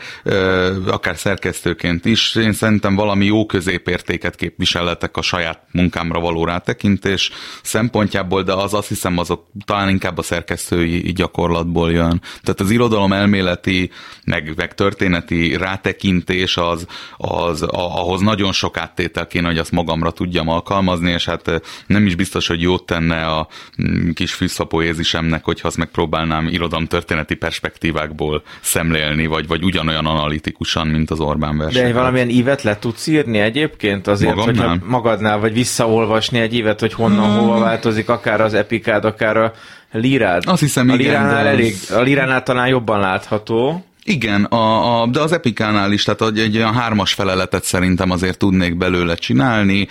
[0.87, 2.35] akár szerkesztőként is.
[2.35, 7.31] Én szerintem valami jó középértéket képviselhetek a saját munkámra való rátekintés
[7.63, 12.21] szempontjából, de az azt hiszem azok talán inkább a szerkesztői gyakorlatból jön.
[12.41, 13.91] Tehát az irodalom elméleti,
[14.25, 16.85] meg, meg történeti rátekintés az,
[17.17, 22.15] az ahhoz nagyon sok áttétel kéne, hogy azt magamra tudjam alkalmazni, és hát nem is
[22.15, 23.47] biztos, hogy jót tenne a
[23.81, 26.49] mm, kis fűszapoézisemnek, hogyha azt megpróbálnám
[26.87, 31.81] történeti perspektívákból szemlélni, vagy, vagy ugyanolyan analitikusan, mint az Orbán verseny.
[31.81, 34.67] De egy valamilyen ívet le tudsz írni egyébként azért, Magamnál?
[34.67, 37.39] hogyha magadnál, vagy visszaolvasni egy ívet, hogy honnan, hmm.
[37.39, 39.53] hova változik, akár az epikád, akár a
[39.91, 40.43] lírád.
[40.45, 41.05] Azt hiszem, a igen.
[41.05, 43.86] Liránál elég, a liránál talán jobban látható.
[44.09, 48.77] Igen, a, a, de az Epikánál is, tehát egy olyan hármas feleletet szerintem azért tudnék
[48.77, 49.87] belőle csinálni,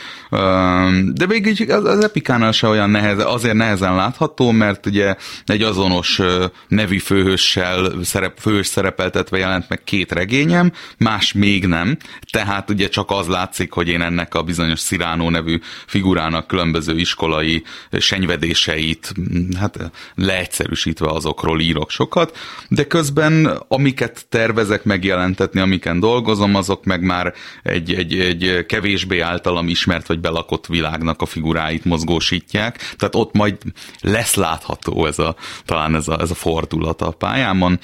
[1.13, 6.21] de végig az, az Epikánál se olyan nehez, azért nehezen látható, mert ugye egy azonos
[6.69, 11.97] nevű főhőssel, szerep, főhős szerepeltetve jelent meg két regényem, más még nem,
[12.31, 17.63] tehát ugye csak az látszik, hogy én ennek a bizonyos Sziránó nevű figurának különböző iskolai
[17.91, 19.13] senyvedéseit,
[19.59, 27.03] hát leegyszerűsítve azokról írok sokat, de közben amiket amiket tervezek megjelentetni, amiken dolgozom, azok meg
[27.03, 33.33] már egy, egy, egy kevésbé általam ismert vagy belakott világnak a figuráit mozgósítják, tehát ott
[33.33, 33.57] majd
[34.01, 37.79] lesz látható ez a, talán ez a, ez a fordulat a pályámon.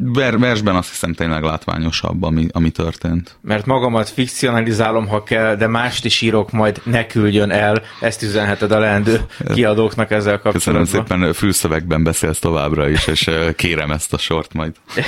[0.00, 3.36] Ver, versben azt hiszem tényleg látványosabb, ami, ami történt.
[3.40, 8.72] Mert magamat fikcionalizálom, ha kell, de mást is írok, majd ne küldjön el, ezt üzenheted
[8.72, 9.20] a leendő
[9.54, 10.84] kiadóknak ezzel kapcsolatban.
[10.84, 14.72] Köszönöm szépen, fülszövegben beszélsz továbbra is, és kérem ezt a sort majd.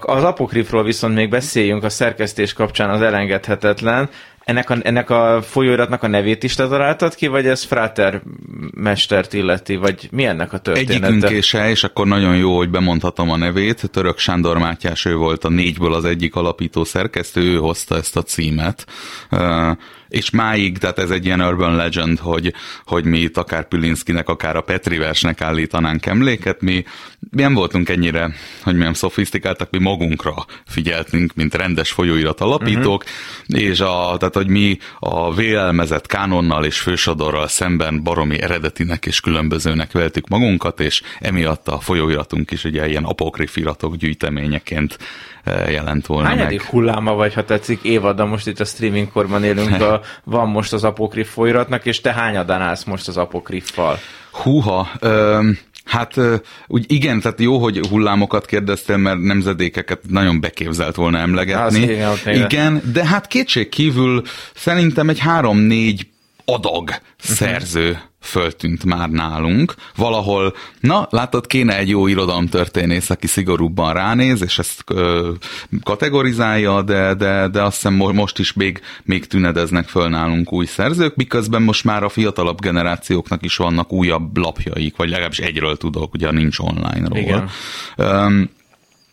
[0.00, 4.08] Az apokrifról viszont még beszéljünk a szerkesztés kapcsán az elengedhetetlen.
[4.50, 8.22] Ennek a, ennek a folyóiratnak a nevét is te találtad ki, vagy ez Frater
[8.74, 11.06] mestert illeti, vagy mi ennek a története?
[11.06, 13.90] Egyikünk se, és akkor nagyon jó, hogy bemondhatom a nevét.
[13.90, 18.22] Török Sándor Mátyás, ő volt a négyből az egyik alapító szerkesztő, ő hozta ezt a
[18.22, 18.86] címet
[20.10, 24.56] és máig, tehát ez egy ilyen urban legend, hogy, hogy mi itt akár Pilinszkinek, akár
[24.56, 26.84] a Petri versnek állítanánk emléket, mi,
[27.30, 30.34] mi nem voltunk ennyire, hogy milyen szofisztikáltak, mi magunkra
[30.66, 33.04] figyeltünk, mint rendes folyóirat alapítók,
[33.48, 33.68] uh-huh.
[33.68, 39.92] és a, tehát, hogy mi a vélelmezett kánonnal és fősodorral szemben baromi eredetinek és különbözőnek
[39.92, 44.98] veltük magunkat, és emiatt a folyóiratunk is ugye ilyen apokrif iratok gyűjteményeként
[45.46, 46.70] jelent volna Hányadik meg.
[46.70, 50.84] hulláma vagy, ha tetszik, Évad, most itt a streaming korban élünk, a, van most az
[50.84, 53.98] apokrif folyóiratnak, és te hányadán állsz most az apokriffal?
[54.30, 55.40] Húha, ö,
[55.90, 56.14] Hát
[56.66, 61.62] úgy igen, tehát jó, hogy hullámokat kérdeztél, mert nemzedékeket nagyon beképzelt volna emlegetni.
[61.62, 61.76] Az,
[62.24, 64.22] igen, igen, de hát kétség kívül
[64.54, 66.09] szerintem egy három-négy
[66.54, 67.00] adag uh-huh.
[67.36, 69.74] szerző föltűnt már nálunk.
[69.96, 75.30] Valahol, na, látod, kéne egy jó irodalomtörténész, aki szigorúbban ránéz, és ezt ö,
[75.82, 81.16] kategorizálja, de, de, de azt hiszem most is még, még tünedeznek föl nálunk új szerzők,
[81.16, 86.30] miközben most már a fiatalabb generációknak is vannak újabb lapjaik, vagy legalábbis egyről tudok, ugye
[86.30, 87.20] nincs online róla.
[87.20, 87.48] Igen.
[87.96, 88.50] Um,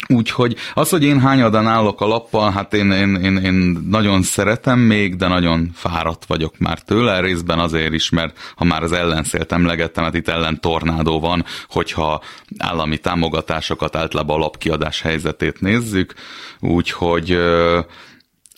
[0.08, 4.80] Úgyhogy az, hogy én hányadan állok a lappal, hát én, én, én, én nagyon szeretem
[4.80, 9.52] még, de nagyon fáradt vagyok már tőle, részben azért is, mert ha már az ellenszélt
[9.52, 12.22] emlegettem, hát itt ellen tornádó van, hogyha
[12.58, 16.14] állami támogatásokat általában a lapkiadás helyzetét nézzük,
[16.60, 17.38] úgyhogy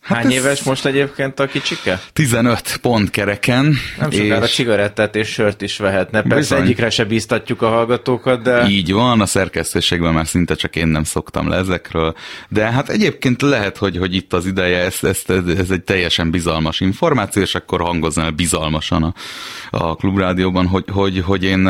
[0.09, 2.01] Hát Hány éves most egyébként a kicsike?
[2.13, 3.75] 15 pont kereken.
[3.99, 4.53] Nem sokára és...
[4.53, 6.21] cigarettát és sört is vehetne.
[6.21, 6.61] Persze Bizony.
[6.61, 8.67] egyikre se bíztatjuk a hallgatókat, de...
[8.67, 12.15] Így van, a szerkesztőségben már szinte csak én nem szoktam le ezekről.
[12.47, 15.23] De hát egyébként lehet, hogy, hogy itt az ideje, ez, ez,
[15.57, 19.13] ez egy teljesen bizalmas információ, és akkor hangozzon el bizalmasan a,
[19.69, 21.67] a klubrádióban, hogy, hogy, hogy én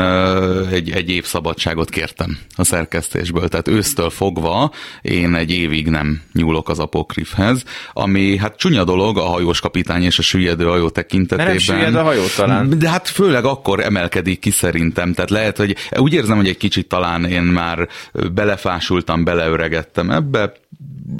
[0.71, 3.47] egy, egy év szabadságot kértem a szerkesztésből.
[3.47, 4.71] Tehát ősztől fogva
[5.01, 10.19] én egy évig nem nyúlok az apokrifhez, ami hát csúnya dolog a hajós kapitány és
[10.19, 11.47] a süllyedő hajó tekintetében.
[11.47, 12.79] Nem süllyed a hajó talán.
[12.79, 15.13] De hát főleg akkor emelkedik ki szerintem.
[15.13, 17.87] Tehát lehet, hogy úgy érzem, hogy egy kicsit talán én már
[18.33, 20.51] belefásultam, beleöregettem ebbe,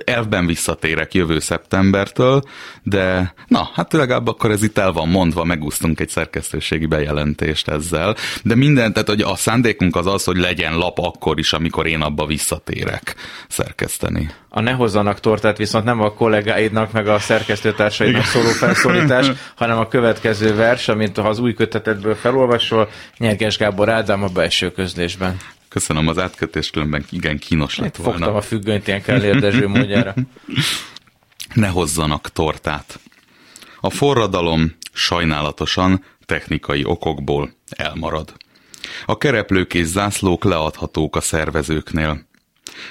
[0.06, 2.42] elvben visszatérek jövő szeptembertől,
[2.84, 8.16] de na, hát legalább akkor ez itt el van mondva, megúsztunk egy szerkesztőségi bejelentést ezzel,
[8.44, 12.02] de minden, tehát hogy a szándékunk az az, hogy legyen lap akkor is, amikor én
[12.02, 13.16] abba visszatérek
[13.48, 14.30] szerkeszteni.
[14.50, 19.88] A ne hozzanak tortát viszont nem a kollégáidnak, meg a szerkesztőtársaidnak szóló felszólítás, hanem a
[19.88, 25.38] következő vers, amint ha az új kötetedből felolvasol, Nyerges Gábor Ádám a belső közlésben.
[25.70, 28.18] Köszönöm az átkötést, különben igen kínos lett volna.
[28.18, 30.14] Fogtam a függönyt ilyen kellérdezső módjára.
[31.54, 33.00] Ne hozzanak tortát.
[33.82, 38.34] A forradalom sajnálatosan technikai okokból elmarad.
[39.06, 42.28] A kereplők és zászlók leadhatók a szervezőknél.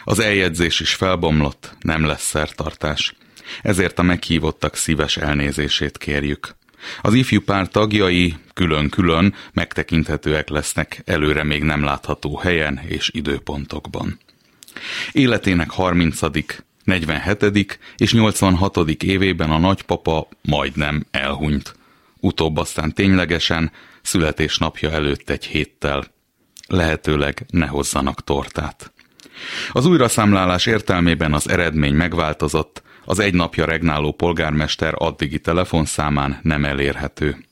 [0.04, 3.14] Az eljegyzés is felbomlott, nem lesz szertartás.
[3.62, 6.56] Ezért a meghívottak szíves elnézését kérjük.
[7.02, 14.18] Az ifjú pár tagjai külön-külön megtekinthetőek lesznek előre még nem látható helyen és időpontokban.
[15.12, 16.20] Életének 30.,
[16.84, 17.78] 47.
[17.96, 18.76] és 86.
[19.02, 21.76] évében a nagypapa majdnem elhunyt.
[22.20, 26.04] Utóbb aztán ténylegesen születésnapja előtt egy héttel.
[26.66, 28.92] Lehetőleg ne hozzanak tortát.
[29.72, 37.44] Az újraszámlálás értelmében az eredmény megváltozott, az egy napja regnáló polgármester addigi telefonszámán nem elérhető.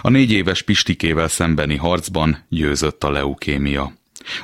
[0.00, 3.92] A négy éves Pistikével szembeni harcban győzött a leukémia.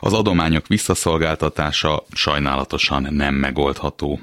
[0.00, 4.20] Az adományok visszaszolgáltatása sajnálatosan nem megoldható.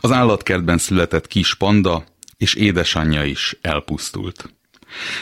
[0.00, 2.04] Az állatkertben született kis panda
[2.36, 4.54] és édesanyja is elpusztult.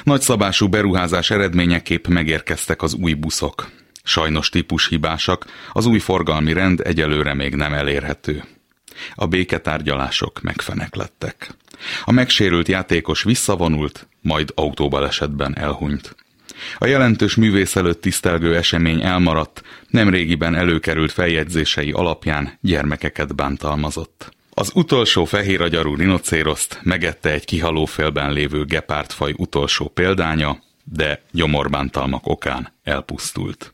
[0.02, 3.70] Nagyszabású beruházás eredményeképp megérkeztek az új buszok.
[4.02, 8.44] Sajnos típushibásak, az új forgalmi rend egyelőre még nem elérhető.
[9.14, 11.54] A béketárgyalások megfeneklettek.
[12.04, 16.16] A megsérült játékos visszavonult, majd autóbalesetben elhunyt.
[16.78, 24.32] A jelentős művész előtt tisztelgő esemény elmaradt, nemrégiben előkerült feljegyzései alapján gyermekeket bántalmazott.
[24.50, 32.72] Az utolsó fehér agyarú rinocéroszt megette egy kihalófélben lévő gepárdfaj utolsó példánya, de gyomorbántalmak okán
[32.82, 33.72] elpusztult.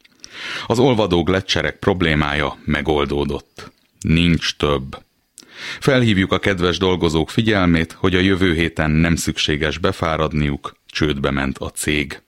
[0.66, 3.70] Az olvadó gletszerek problémája megoldódott.
[4.00, 5.02] Nincs több.
[5.80, 11.68] Felhívjuk a kedves dolgozók figyelmét, hogy a jövő héten nem szükséges befáradniuk, csődbe ment a
[11.68, 12.22] cég.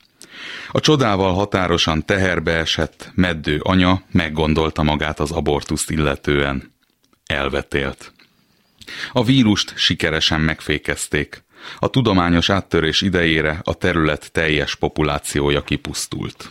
[0.71, 6.75] A csodával határosan teherbe esett, meddő anya meggondolta magát az abortuszt illetően.
[7.27, 8.13] Elvetélt.
[9.13, 11.45] A vírust sikeresen megfékezték.
[11.79, 16.51] A tudományos áttörés idejére a terület teljes populációja kipusztult.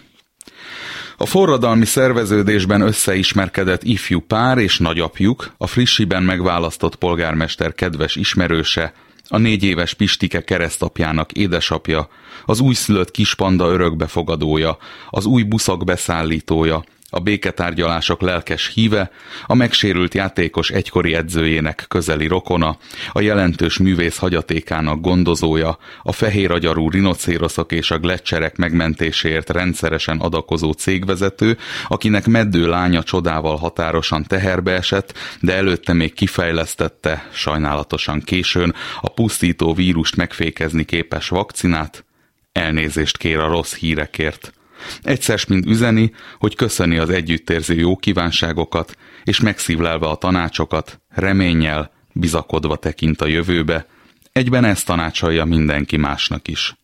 [1.21, 8.93] A forradalmi szerveződésben összeismerkedett ifjú pár és nagyapjuk, a frissiben megválasztott polgármester kedves ismerőse,
[9.27, 12.09] a négy éves Pistike keresztapjának édesapja,
[12.45, 14.77] az újszülött kispanda örökbefogadója,
[15.09, 19.11] az új buszak beszállítója, a béketárgyalások lelkes híve,
[19.45, 22.77] a megsérült játékos egykori edzőjének közeli rokona,
[23.11, 30.71] a jelentős művész hagyatékának gondozója, a fehér agyarú rinocéroszok és a gletszerek megmentéséért rendszeresen adakozó
[30.71, 39.09] cégvezető, akinek meddő lánya csodával határosan teherbe esett, de előtte még kifejlesztette, sajnálatosan későn, a
[39.09, 42.05] pusztító vírust megfékezni képes vakcinát,
[42.51, 44.53] elnézést kér a rossz hírekért.
[45.01, 52.75] Egyszer mind üzeni, hogy köszöni az együttérző jó kívánságokat, és megszívlelve a tanácsokat, reménnyel, bizakodva
[52.75, 53.85] tekint a jövőbe,
[54.31, 56.75] egyben ezt tanácsolja mindenki másnak is.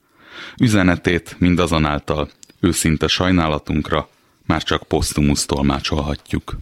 [0.60, 2.30] Üzenetét mindazonáltal
[2.60, 4.10] őszinte sajnálatunkra
[4.46, 6.58] már csak posztumusz tolmácsolhatjuk.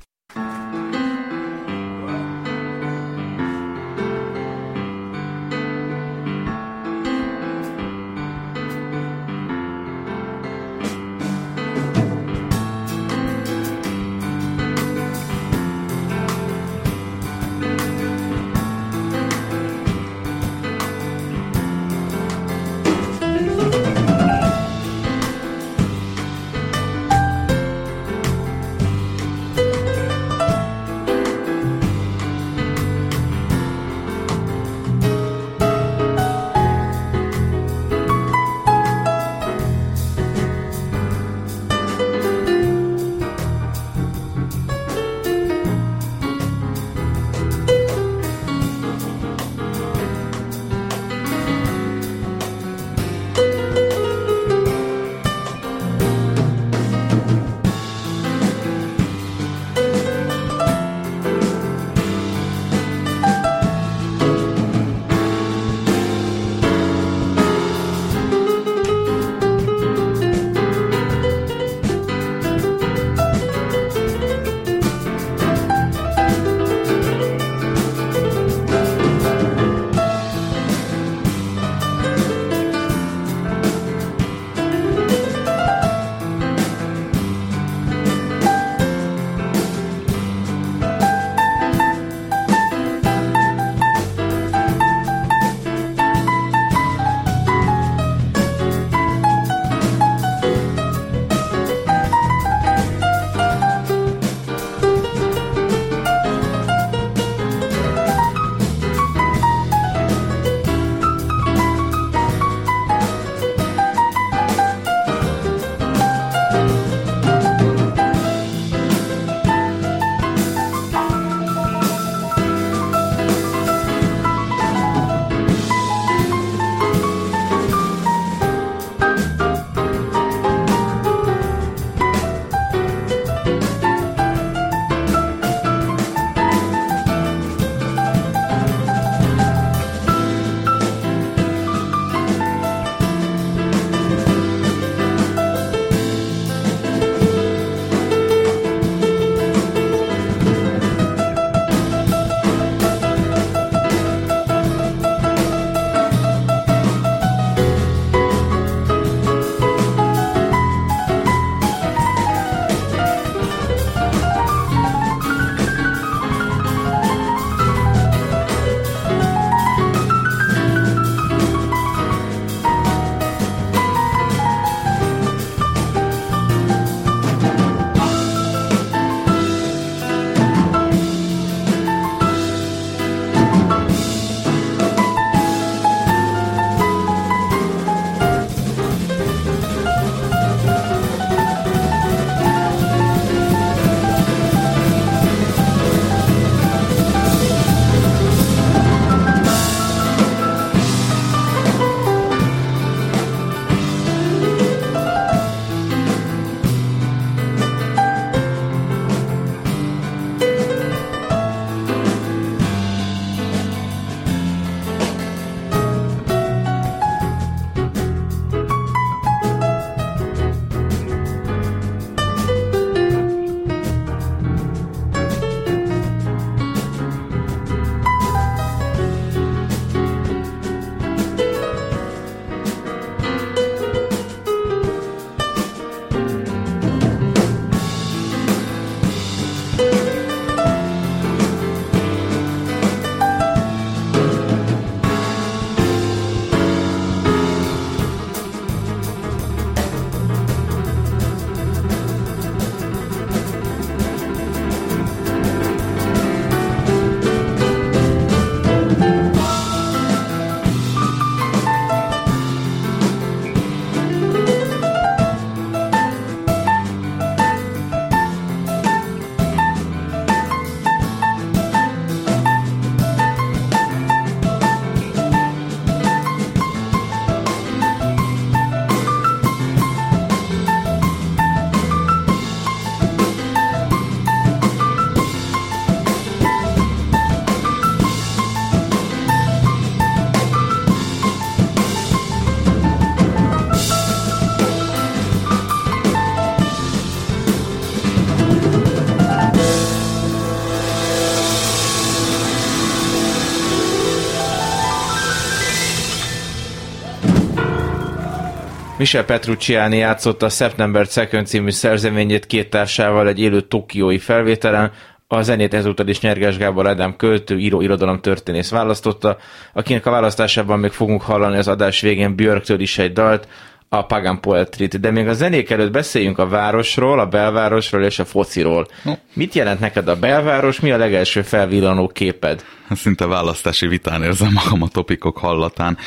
[309.05, 314.91] Michel Petrucciani játszotta a September Second című szerzeményét két társával egy élő tokiói felvételen,
[315.27, 319.37] a zenét ezúttal is Nyerges Gábor Ádám költő, író, irodalom történész választotta,
[319.73, 323.47] akinek a választásában még fogunk hallani az adás végén Björktől is egy dalt,
[323.89, 324.99] a Pagan Poetry-t.
[324.99, 328.87] De még a zenék előtt beszéljünk a városról, a belvárosról és a fociról.
[329.03, 329.13] No.
[329.33, 332.63] Mit jelent neked a belváros, mi a legelső felvillanó képed?
[332.89, 335.97] Szinte választási vitán érzem magam a topikok hallatán.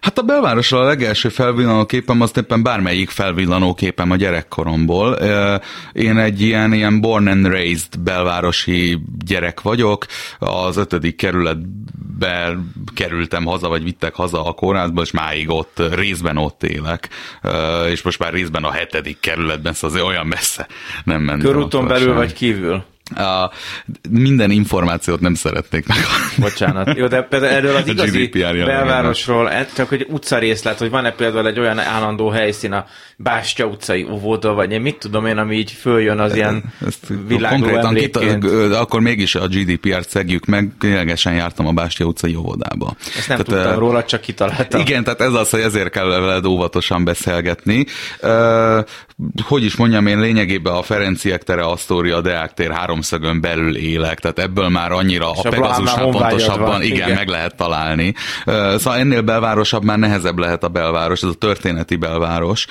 [0.00, 5.12] Hát a belvárosról a legelső felvillanó képem az éppen bármelyik felvillanó képem a gyerekkoromból.
[5.92, 10.06] Én egy ilyen, ilyen born and raised belvárosi gyerek vagyok.
[10.38, 12.56] Az ötödik kerületbe
[12.94, 17.08] kerültem haza, vagy vittek haza a kórházba, és máig ott, részben ott élek.
[17.90, 20.66] És most már részben a hetedik kerületben, szóval azért olyan messze
[21.04, 21.50] nem mentem.
[21.50, 22.84] Körúton belül vagy kívül?
[23.16, 23.50] A,
[24.10, 25.98] minden információt nem szeretnék meg.
[26.48, 26.96] Bocsánat.
[26.96, 31.58] Jó, de például erről az igazi belvárosról, e, csak hogy részlet, hogy van-e például egy
[31.58, 32.86] olyan állandó helyszín a
[33.16, 36.64] Bástya utcai óvoda, vagy én mit tudom én, ami így följön az ilyen
[37.26, 38.44] világú emlékként.
[38.44, 42.96] Kita, akkor mégis a GDPR-t szegjük meg, ténylegesen jártam a Bástya utcai óvodába.
[43.16, 44.80] Ezt nem tehát, tudtam róla, csak kitaláltam.
[44.80, 47.86] Igen, tehát ez az, hogy ezért kell veled óvatosan beszélgetni.
[49.44, 54.38] Hogy is mondjam, én lényegében a Ferenciek tere, Asztória, Deák tér háromszögön belül élek, tehát
[54.38, 58.14] ebből már annyira És a, a Pegazusnál pontosabban van, igen, igen, meg lehet találni.
[58.44, 62.66] Szóval ennél belvárosabb már nehezebb lehet a belváros, ez a történeti belváros.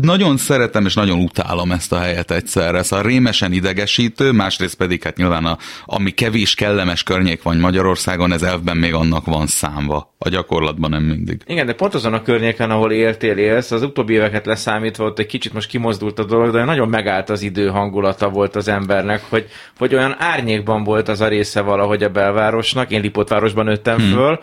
[0.00, 2.82] Nagyon szeretem és nagyon utálom ezt a helyet egyszerre.
[2.82, 8.42] Szóval rémesen idegesítő, másrészt pedig hát nyilván a, ami kevés kellemes környék van Magyarországon, ez
[8.42, 10.14] elvben még annak van számva.
[10.18, 11.42] A gyakorlatban nem mindig.
[11.46, 15.26] Igen, de pont azon a környéken, ahol éltél, élsz, az utóbbi éveket leszámítva ott egy
[15.26, 19.46] kicsit most kimozdult a dolog, de nagyon megállt az idő hangulata volt az embernek, hogy,
[19.78, 22.90] hogy olyan árnyékban volt az a része valahogy a belvárosnak.
[22.90, 24.12] Én Lipotvárosban nőttem hmm.
[24.12, 24.38] föl,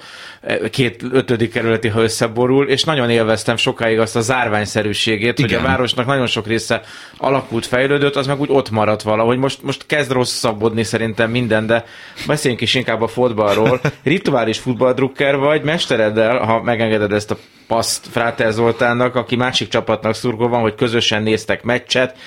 [0.69, 5.49] két ötödik kerületi, ha összeborul, és nagyon élveztem sokáig azt a zárványszerűségét, Igen.
[5.49, 6.81] hogy a városnak nagyon sok része
[7.17, 9.37] alakult, fejlődött, az meg úgy ott maradt valahogy.
[9.37, 11.85] Most, most kezd rosszabbodni szerintem minden, de
[12.27, 13.81] beszéljünk is inkább a fotballról.
[14.03, 20.47] Rituális futballdrukker vagy, mestereddel, ha megengeded ezt a paszt Fráter Zoltánnak, aki másik csapatnak szurkol
[20.47, 22.17] van, hogy közösen néztek meccset,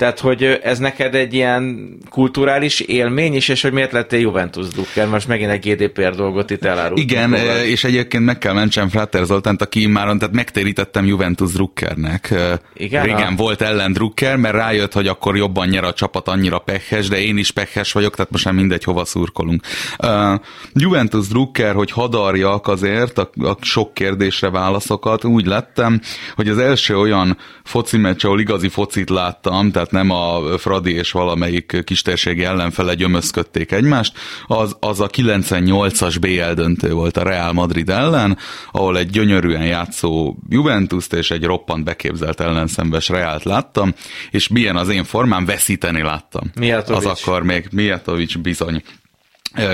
[0.00, 5.08] tehát, hogy ez neked egy ilyen kulturális élmény is, és hogy miért lettél Juventus drukker?
[5.08, 7.10] Most megint egy GDPR dolgot itt elárultunk.
[7.10, 7.64] Igen, róla.
[7.64, 12.34] és egyébként meg kell mentsem Frater Zoltánt, aki már tehát megtérítettem Juventus drukkernek.
[12.74, 13.04] Igen?
[13.04, 13.36] Régen a...
[13.36, 17.36] volt ellen drukker, mert rájött, hogy akkor jobban nyer a csapat, annyira pehes, de én
[17.36, 19.62] is pehes vagyok, tehát most már mindegy, hova szurkolunk.
[19.98, 20.40] Uh,
[20.72, 26.00] Juventus drukker, hogy hadarjak azért a, a sok kérdésre válaszokat, úgy lettem,
[26.34, 31.10] hogy az első olyan foci meccs, ahol igazi focit láttam, tehát nem a Fradi és
[31.10, 34.12] valamelyik kistérségi ellenfele gyömözködték egymást,
[34.46, 38.38] az, az a 98-as BL döntő volt a Real Madrid ellen,
[38.72, 43.94] ahol egy gyönyörűen játszó juventus és egy roppant beképzelt ellenszembes Reált láttam,
[44.30, 46.50] és milyen az én formám, veszíteni láttam.
[46.58, 47.06] Mijatovic.
[47.06, 48.82] Az akkor még Mijatovic bizony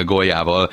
[0.04, 0.70] góljával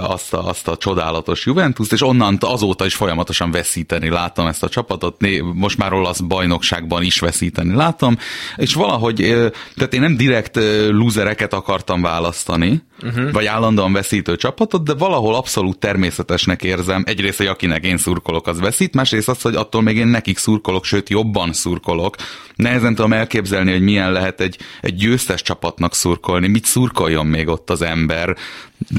[0.00, 4.68] azt a, azt a csodálatos Juventus-t, és onnan azóta is folyamatosan veszíteni látom ezt a
[4.68, 5.16] csapatot,
[5.54, 8.18] most már olasz bajnokságban is veszíteni látom,
[8.56, 9.16] és valahogy,
[9.74, 10.58] tehát én nem direkt
[10.88, 13.32] lúzereket akartam választani, uh-huh.
[13.32, 18.60] vagy állandóan veszítő csapatot, de valahol abszolút természetesnek érzem, egyrészt, hogy akinek én szurkolok, az
[18.60, 22.16] veszít, másrészt az, hogy attól még én nekik szurkolok, sőt jobban szurkolok.
[22.54, 27.70] Nehezen tudom elképzelni, hogy milyen lehet egy, egy győztes csapatnak szurkolni, mit szurkoljon még ott
[27.70, 28.36] az ember,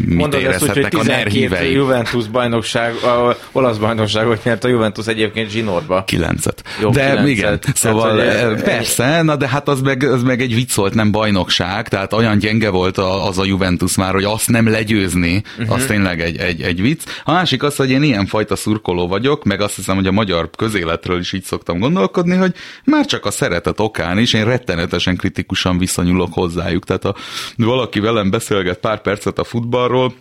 [0.06, 5.50] mit Mondod ezt úgy, hogy 12 Juventus bajnokság, a olasz bajnokságot nyert a Juventus egyébként
[5.50, 6.04] zsinórba.
[6.04, 6.64] Kilencet.
[6.82, 7.28] Jó, de kilencet.
[7.28, 11.12] igen, szóval tehát, persze, na de hát az meg, az meg egy vicc volt, nem
[11.12, 15.76] bajnokság, tehát olyan gyenge volt az a Juventus már, hogy azt nem legyőzni, uh-huh.
[15.76, 17.04] az tényleg egy, egy, egy vicc.
[17.24, 20.50] A másik az, hogy én ilyen fajta szurkoló vagyok, meg azt hiszem, hogy a magyar
[20.58, 25.78] közéletről is így szoktam gondolkodni, hogy már csak a szeretet okán is én rettenetesen kritikusan
[25.78, 26.86] viszonyulok hozzájuk.
[26.86, 27.16] Tehát ha
[27.56, 30.14] valaki velem beszélget pár percet a futball futballról,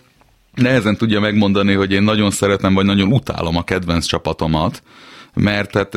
[0.54, 4.82] nehezen tudja megmondani, hogy én nagyon szeretem, vagy nagyon utálom a kedvenc csapatomat,
[5.34, 5.94] mert hát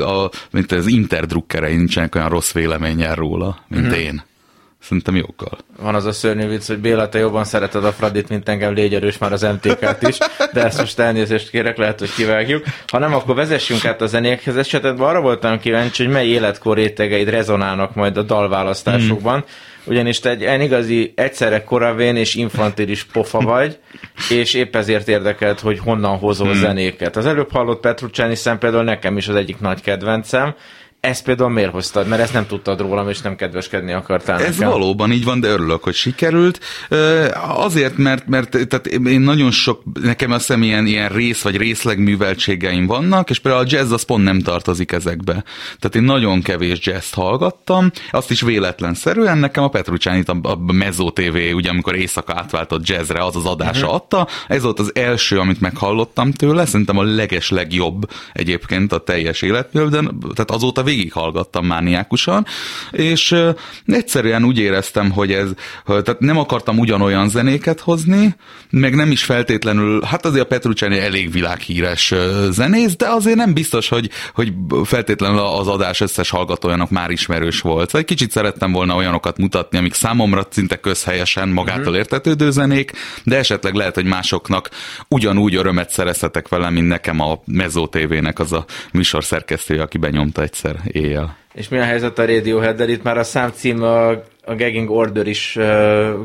[0.00, 3.92] a, mint az interdrukkerei nincsenek olyan rossz véleménnyel róla, mint mm-hmm.
[3.92, 4.22] én.
[4.82, 5.58] Szerintem jókkal.
[5.80, 8.94] Van az a szörnyű vicc, hogy Béla, te jobban szereted a Fradit, mint engem, légy
[8.94, 10.18] erős már az MTK-t is,
[10.52, 12.64] de ezt most elnézést kérek, lehet, hogy kivágjuk.
[12.86, 14.56] Ha nem, akkor vezessünk át a zenékhez.
[14.56, 19.36] Esetben arra voltam kíváncsi, hogy mely életkor rétegeid rezonálnak majd a dalválasztásokban.
[19.38, 23.78] Mm ugyanis te egy igazi egyszerre koravén és infantilis pofa vagy,
[24.30, 26.60] és épp ezért érdekelt, hogy honnan hozol hmm.
[26.60, 27.16] zenéket.
[27.16, 30.54] Az előbb hallott Petrucciani szem például nekem is az egyik nagy kedvencem,
[31.02, 32.08] ezt például miért hoztad?
[32.08, 34.72] Mert ezt nem tudtad rólam, és nem kedveskedni akartál Ez nekem.
[34.72, 36.60] valóban így van, de örülök, hogy sikerült.
[37.48, 42.86] Azért, mert, mert tehát én nagyon sok, nekem azt hiszem ilyen, ilyen rész vagy részlegműveltségeim
[42.86, 45.32] vannak, és például a jazz az pont nem tartozik ezekbe.
[45.78, 51.10] Tehát én nagyon kevés jazz hallgattam, azt is véletlenszerűen nekem a Petrucsánit a, a Mezzo
[51.10, 53.94] TV, ugye amikor éjszaka átváltott jazzre, az az adása uh-huh.
[53.94, 54.28] adta.
[54.48, 59.90] Ez volt az első, amit meghallottam tőle, szerintem a leges legjobb egyébként a teljes életművel,
[60.34, 62.46] tehát azóta végighallgattam mániákusan,
[62.90, 63.34] és
[63.86, 65.48] egyszerűen úgy éreztem, hogy ez,
[65.86, 68.36] tehát nem akartam ugyanolyan zenéket hozni,
[68.70, 72.14] meg nem is feltétlenül, hát azért a Petrucciani elég világhíres
[72.50, 74.52] zenész, de azért nem biztos, hogy, hogy
[74.84, 77.90] feltétlenül az adás összes hallgatójának már ismerős volt.
[77.90, 81.94] Vagy kicsit szerettem volna olyanokat mutatni, amik számomra szinte közhelyesen magától mhm.
[81.94, 82.92] értetődő zenék,
[83.24, 84.70] de esetleg lehet, hogy másoknak
[85.08, 90.76] ugyanúgy örömet szerezhetek vele, mint nekem a Mezzo TV-nek az a műsorszerkesztője, aki benyomta egyszer
[90.86, 91.36] éjjel.
[91.54, 92.88] És mi a helyzet a Radiohead-del?
[92.88, 95.58] Itt már a számcím a, a gagging order is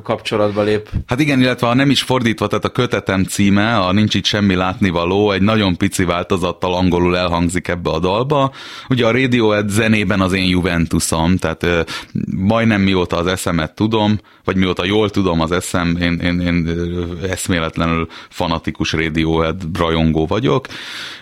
[0.03, 0.89] kapcsolatba lép.
[1.05, 4.55] Hát igen, illetve ha nem is fordítva, tehát a kötetem címe, a Nincs itt semmi
[4.55, 8.51] látnivaló, egy nagyon pici változattal angolul elhangzik ebbe a dalba.
[8.89, 11.79] Ugye a Radiohead zenében az én Juventusom, tehát uh,
[12.35, 16.69] majdnem mióta az eszemet tudom, vagy mióta jól tudom az eszem, én, én, én
[17.29, 20.67] eszméletlenül fanatikus Radiohead rajongó vagyok.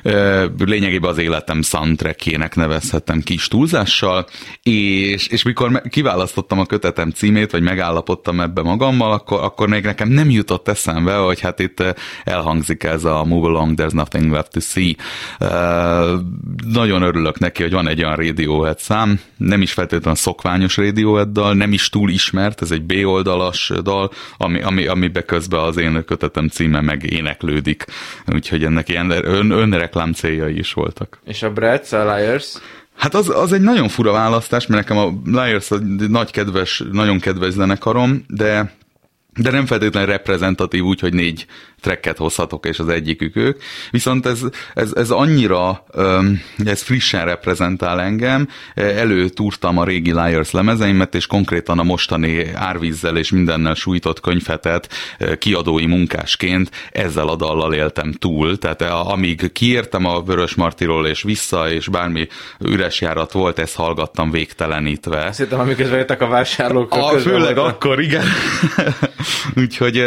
[0.03, 4.25] Uh, lényegében az életem soundtrackjének nevezhetem kis túlzás, egymással,
[4.63, 6.83] és, és mikor kiválasztottam a kötetem
[7.13, 11.79] címét, vagy megállapodtam ebbe magammal, akkor, akkor még nekem nem jutott eszembe, hogy hát itt
[11.79, 14.95] eh, elhangzik ez a Move Along, There's Nothing Left to See.
[15.39, 16.19] Uh,
[16.73, 21.53] nagyon örülök neki, hogy van egy olyan Radiohead szám, nem is feltétlenül szokványos Radiohead dal,
[21.53, 26.47] nem is túl ismert, ez egy B-oldalas dal, ami, ami, amibe közben az én kötetem
[26.47, 27.85] címe meg éneklődik,
[28.27, 31.19] úgyhogy ennek ilyen ön, önreklám céljai is voltak.
[31.25, 32.57] És a Brad, a Liars?
[32.95, 35.77] Hát az, az egy nagyon fura választás, mert nekem a Liars a
[36.07, 38.73] nagy kedves, nagyon kedves zenekarom, de
[39.35, 41.45] de nem feltétlenül reprezentatív úgy, hogy négy
[41.81, 43.61] trekket hozhatok, és az egyikük ők.
[43.91, 44.39] Viszont ez,
[44.73, 45.85] ez, ez annyira,
[46.65, 53.31] ez frissen reprezentál engem, előtúrtam a régi Liars lemezeimet, és konkrétan a mostani árvízzel és
[53.31, 54.89] mindennel sújtott könyvetet
[55.39, 58.57] kiadói munkásként ezzel a dallal éltem túl.
[58.57, 62.27] Tehát amíg kiértem a Vörös Martiról és vissza, és bármi
[62.59, 65.25] üres járat volt, ezt hallgattam végtelenítve.
[65.25, 66.93] Azt hittem, amiközben jöttek a vásárlók.
[66.93, 68.25] A, főleg akkor, igen.
[69.63, 70.03] Úgyhogy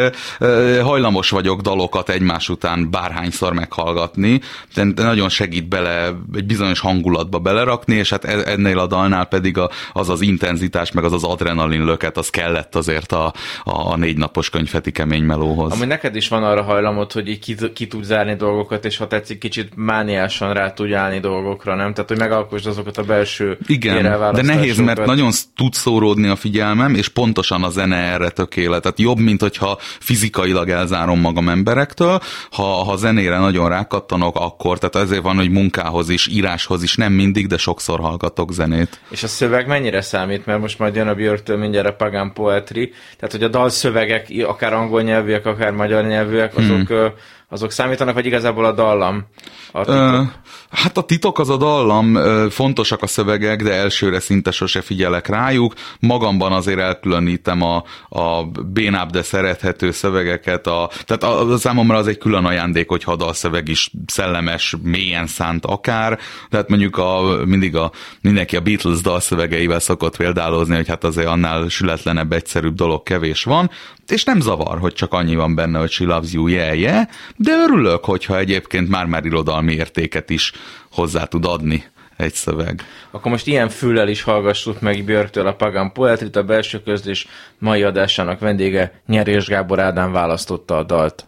[0.82, 4.40] hajlamos vagyok dalokat egymás után bárhányszor meghallgatni,
[4.74, 9.58] de nagyon segít bele egy bizonyos hangulatba belerakni, és hát e, ennél a dalnál pedig
[9.92, 13.32] az az intenzitás, meg az az adrenalin löket, az kellett azért a,
[13.64, 15.72] a négy napos könyvfeti kemény melóhoz.
[15.72, 19.06] Ami neked is van arra hajlamot, hogy így ki, ki tud zárni dolgokat, és ha
[19.06, 21.92] tetszik, kicsit mániásan rá tudj állni dolgokra, nem?
[21.92, 24.02] Tehát, hogy megalkosd azokat a belső Igen,
[24.32, 28.82] de nehéz, mert nagyon tud szóródni a figyelmem, és pontosan a zene erre tökélet.
[28.82, 35.08] Tehát jobb, mint hogyha fizikailag elzárom magam emberektől, ha, ha zenére nagyon rákattanok, akkor, tehát
[35.08, 39.00] ezért van, hogy munkához is, íráshoz is, nem mindig, de sokszor hallgatok zenét.
[39.10, 42.92] És a szöveg mennyire számít, mert most majd jön a Björktől mindjárt a Pagan Poetry,
[43.16, 47.12] tehát hogy a dalszövegek, akár angol nyelvűek, akár magyar nyelvűek, azok hmm
[47.50, 49.26] azok számítanak, vagy igazából a dallam?
[49.72, 50.32] A titok?
[50.70, 52.18] Hát a titok az a dallam,
[52.50, 55.74] fontosak a szövegek, de elsőre szinte sose figyelek rájuk.
[56.00, 60.66] Magamban azért elkülönítem a, a bénább, de szerethető szövegeket.
[60.66, 65.26] A, tehát a, a számomra az egy külön ajándék, hogyha a dalszöveg is szellemes, mélyen
[65.26, 66.18] szánt akár.
[66.50, 67.90] Tehát mondjuk a, mindig a,
[68.20, 73.70] mindenki a Beatles dalszövegeivel szokott példálozni, hogy hát azért annál sületlenebb, egyszerűbb dolog kevés van
[74.10, 77.06] és nem zavar, hogy csak annyi van benne, hogy she loves you, yeah, yeah,
[77.36, 80.52] de örülök, hogyha egyébként már-már irodalmi értéket is
[80.90, 81.84] hozzá tud adni
[82.16, 82.82] egy szöveg.
[83.10, 87.26] Akkor most ilyen füllel is hallgassuk meg Björktől a Pagan Poetrit, a belső közlés
[87.58, 91.26] mai adásának vendége Nyerés Gábor Ádám választotta a dalt.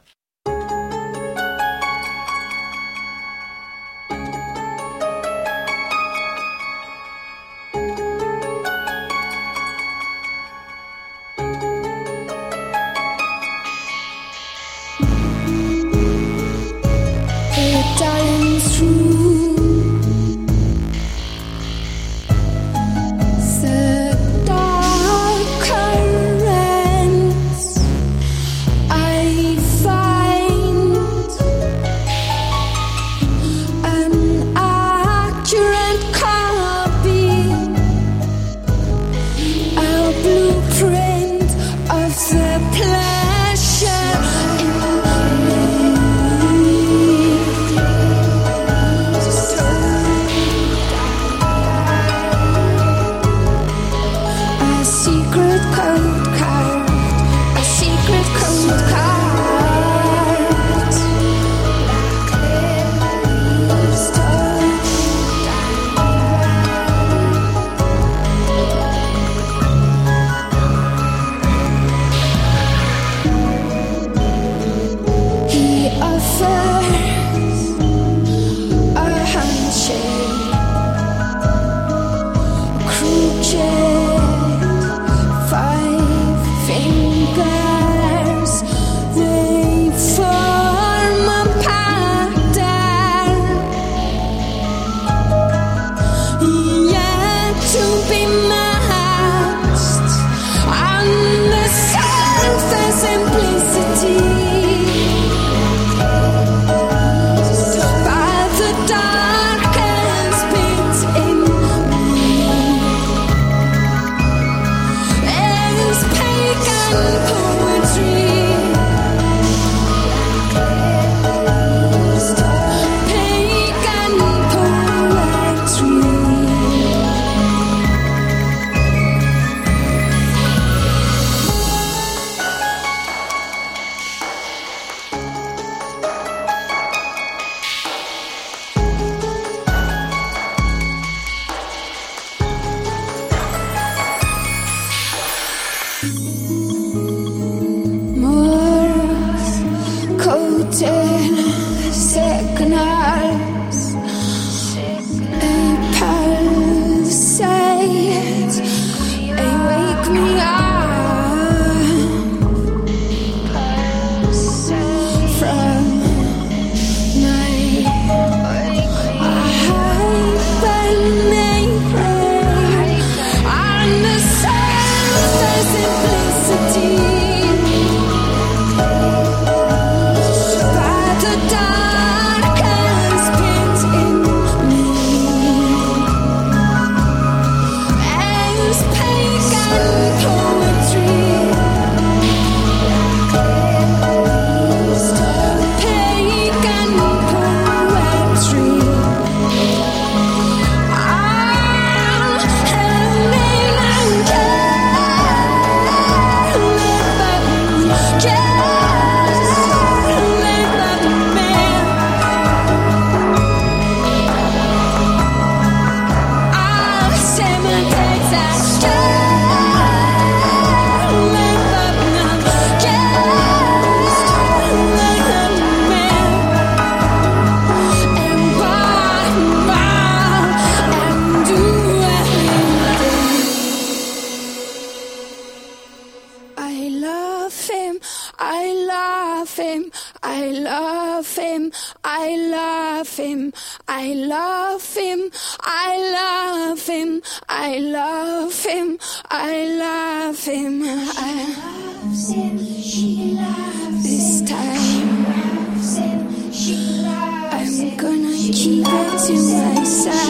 [258.78, 260.29] to my side.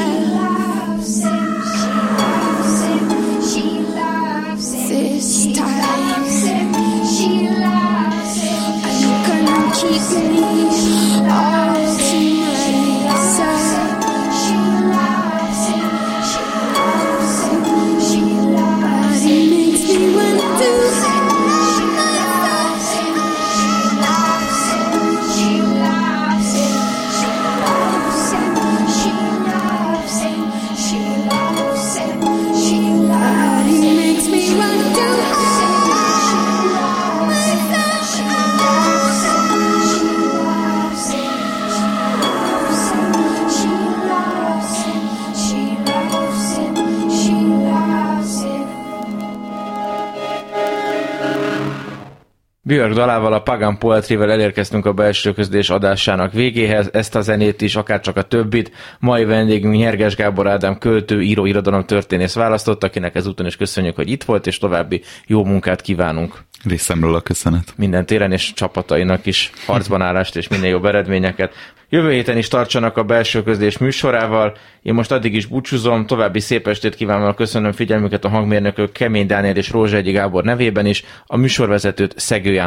[52.80, 56.90] Björk dalával, a Pagan Poetry-vel elérkeztünk a belső közlés adásának végéhez.
[56.92, 61.46] Ezt a zenét is, akár csak a többit, mai vendégünk Nyerges Gábor Ádám költő, író,
[61.46, 66.34] irodalom történész választott, akinek ezúton is köszönjük, hogy itt volt, és további jó munkát kívánunk.
[66.64, 67.72] Részemről a köszönet.
[67.76, 71.54] Minden téren és csapatainak is harcban állást és minél jobb eredményeket.
[71.92, 74.56] Jövő héten is tartsanak a belső közlés műsorával.
[74.82, 79.56] Én most addig is búcsúzom, további szép estét kívánok, köszönöm figyelmüket a hangmérnökök Kemény Dániel
[79.56, 81.04] és Rózsegyi Gábor nevében is.
[81.26, 82.52] A műsorvezetőt Szegő